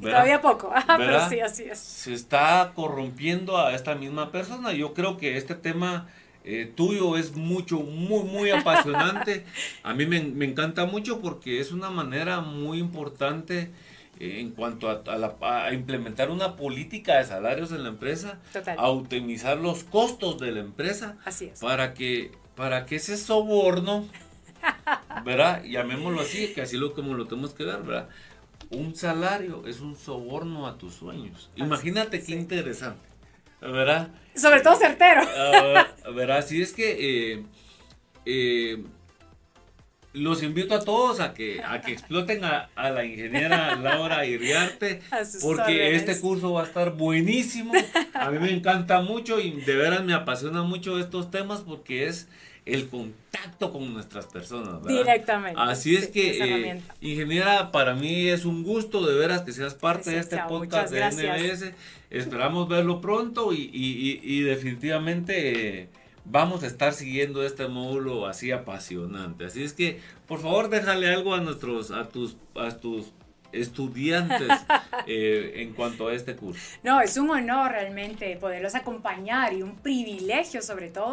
Todavía 0.01 0.41
poco. 0.41 0.73
Ajá, 0.73 0.97
pero 0.99 1.29
sí, 1.29 1.41
así 1.41 1.65
es. 1.65 1.79
Se 1.79 2.13
está 2.13 2.73
corrompiendo 2.75 3.59
a 3.59 3.75
esta 3.75 3.97
misma 3.97 4.31
persona. 4.31 4.73
Yo 4.73 4.95
creo 4.95 5.17
que 5.17 5.37
este 5.37 5.57
tema 5.57 6.09
eh, 6.45 6.71
tuyo 6.75 7.17
es 7.17 7.37
mucho, 7.37 7.81
muy, 7.81 8.25
muy 8.25 8.51
apasionante. 8.51 9.45
A 9.83 9.95
mí 9.95 10.07
me, 10.07 10.21
me 10.23 10.45
encanta 10.45 10.85
mucho 10.87 11.21
porque 11.21 11.61
es 11.61 11.73
una 11.73 11.91
manera 11.91 12.41
muy 12.41 12.79
importante 12.79 13.71
eh, 14.21 14.41
en 14.41 14.51
cuanto 14.53 14.89
a, 14.91 15.03
a 15.07 15.19
la- 15.19 15.37
a 15.41 15.73
implementar 15.73 16.31
una 16.31 16.55
política 16.57 17.19
de 17.19 17.25
salarios 17.25 17.73
en 17.73 17.83
la 17.83 17.89
empresa, 17.89 18.39
Total. 18.53 18.79
a 18.79 18.89
optimizar 18.89 19.59
los 19.59 19.85
costos 19.85 20.39
de 20.39 20.53
la 20.53 20.61
empresa 20.61 21.17
Así 21.25 21.47
es. 21.47 21.61
para 21.61 21.95
que, 21.95 22.31
para 22.55 22.87
que 22.87 22.97
ese 22.97 23.17
soborno, 23.17 24.07
¿verdad? 25.25 25.63
Llamémoslo 25.65 26.21
así, 26.21 26.53
que 26.55 26.63
así 26.63 26.77
lo 26.77 26.93
como 26.95 27.15
lo 27.15 27.27
tenemos 27.27 27.55
que 27.55 27.65
ver, 27.65 27.83
¿verdad? 27.83 28.09
Un 28.71 28.95
salario 28.95 29.67
es 29.67 29.81
un 29.81 29.97
soborno 29.97 30.67
a 30.67 30.79
tus 30.79 30.95
sueños. 30.95 31.51
Imagínate 31.57 32.21
qué 32.21 32.27
sí. 32.27 32.33
interesante, 32.35 33.01
¿verdad? 33.73 34.09
Sobre 34.35 34.61
todo 34.61 34.77
certero. 34.77 35.23
Ah, 36.07 36.11
¿Verdad? 36.15 36.39
Así 36.39 36.61
es 36.61 36.73
que 36.73 37.33
eh, 37.33 37.43
eh, 38.27 38.83
los 40.13 40.43
invito 40.43 40.75
a 40.75 40.81
todos 40.81 41.19
a 41.21 41.33
que, 41.35 41.63
a 41.63 41.81
que 41.81 41.93
exploten 41.93 42.45
a, 42.45 42.69
a 42.77 42.91
la 42.91 43.05
ingeniera 43.05 43.75
Laura 43.77 44.25
Iriarte, 44.27 45.01
porque 45.43 45.63
órdenes. 45.63 46.03
este 46.03 46.21
curso 46.21 46.53
va 46.53 46.63
a 46.63 46.67
estar 46.67 46.93
buenísimo. 46.93 47.73
A 48.15 48.31
mí 48.31 48.39
me 48.39 48.51
encanta 48.51 49.01
mucho 49.01 49.41
y 49.41 49.51
de 49.63 49.75
veras 49.75 50.05
me 50.05 50.15
apasiona 50.15 50.63
mucho 50.63 50.99
estos 50.99 51.31
temas 51.31 51.63
porque 51.63 52.07
es 52.07 52.29
el 52.67 52.89
contacto 52.89 53.71
con 53.73 53.93
nuestras 53.93 54.27
personas. 54.27 54.83
¿verdad? 54.83 55.03
Directamente. 55.03 55.61
Así 55.63 55.97
es 55.97 56.07
Sí, 56.07 56.13
que, 56.13 56.71
eh, 56.71 56.81
ingeniera, 57.01 57.71
para 57.73 57.95
mí 57.95 58.29
es 58.29 58.45
un 58.45 58.63
gusto 58.65 59.07
de 59.07 59.15
veras 59.19 59.43
que 59.43 59.53
seas 59.53 59.75
parte 59.75 60.11
de 60.11 60.19
este 60.19 60.39
podcast 60.49 60.93
de. 60.93 61.01
NBS. 61.11 61.75
Esperamos 62.11 62.69
verlo 62.69 63.01
pronto 63.01 63.53
y, 63.53 63.71
y- 63.73 64.21
y- 64.23 64.39
y 64.39 64.41
definitivamente 64.43 65.81
eh, 65.83 65.89
vamos 66.25 66.63
a 66.63 66.67
estar 66.69 66.95
siguiendo 66.95 67.45
este 67.45 67.69
módulo 67.69 68.27
así 68.27 68.51
apasionante. 68.51 69.45
Así 69.47 69.63
es 69.63 69.73
que, 69.75 70.01
por 70.27 70.41
favor, 70.41 70.69
déjale 70.71 71.13
algo 71.13 71.35
a 71.35 71.41
nuestros, 71.41 71.91
a 71.91 72.09
tus, 72.09 72.37
a 72.55 72.71
tus 72.79 73.13
estudiantes 73.53 74.49
eh, 75.07 75.53
en 75.57 75.73
cuanto 75.75 76.09
a 76.09 76.15
este 76.15 76.35
curso. 76.37 76.61
No, 76.83 77.01
es 77.01 77.17
un 77.17 77.31
honor 77.31 77.73
realmente 77.73 78.37
poderlos 78.37 78.75
acompañar 78.75 79.53
y 79.53 79.63
un 79.63 79.77
privilegio 79.77 80.61
sobre 80.63 80.89
todo 80.91 81.13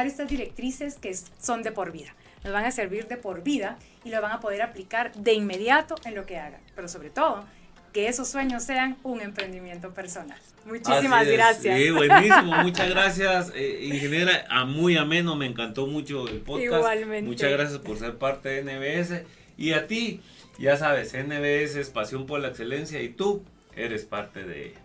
estas 0.00 0.28
directrices 0.28 0.96
que 0.96 1.14
son 1.40 1.62
de 1.62 1.72
por 1.72 1.92
vida. 1.92 2.14
Nos 2.44 2.52
van 2.52 2.64
a 2.64 2.72
servir 2.72 3.06
de 3.06 3.16
por 3.16 3.42
vida 3.42 3.78
y 4.04 4.10
lo 4.10 4.20
van 4.20 4.32
a 4.32 4.40
poder 4.40 4.62
aplicar 4.62 5.12
de 5.14 5.34
inmediato 5.34 5.94
en 6.04 6.14
lo 6.14 6.26
que 6.26 6.38
hagan. 6.38 6.60
Pero 6.74 6.88
sobre 6.88 7.10
todo, 7.10 7.44
que 7.92 8.08
esos 8.08 8.28
sueños 8.28 8.64
sean 8.64 8.96
un 9.02 9.20
emprendimiento 9.20 9.92
personal. 9.92 10.38
Muchísimas 10.64 11.26
gracias. 11.26 11.78
Sí, 11.78 11.90
buenísimo, 11.90 12.56
muchas 12.62 12.88
gracias, 12.88 13.52
eh, 13.54 13.80
ingeniera. 13.82 14.46
A 14.48 14.64
muy 14.64 14.96
ameno, 14.96 15.36
me 15.36 15.46
encantó 15.46 15.86
mucho 15.86 16.26
el 16.26 16.40
podcast. 16.40 16.74
Igualmente. 16.74 17.28
Muchas 17.28 17.50
gracias 17.50 17.78
por 17.78 17.98
ser 17.98 18.16
parte 18.16 18.48
de 18.48 18.62
NBS. 18.62 19.24
Y 19.58 19.74
a 19.74 19.86
ti, 19.86 20.20
ya 20.58 20.76
sabes, 20.76 21.12
NBS 21.12 21.76
es 21.76 21.90
pasión 21.90 22.26
por 22.26 22.40
la 22.40 22.48
excelencia 22.48 23.02
y 23.02 23.10
tú 23.10 23.44
eres 23.76 24.04
parte 24.04 24.44
de 24.44 24.68
ella. 24.68 24.80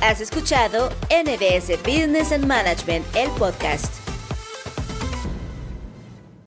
Has 0.00 0.20
escuchado 0.20 0.90
NBS 1.10 1.82
Business 1.82 2.32
and 2.32 2.46
Management, 2.46 3.04
el 3.14 3.30
podcast. 3.30 3.97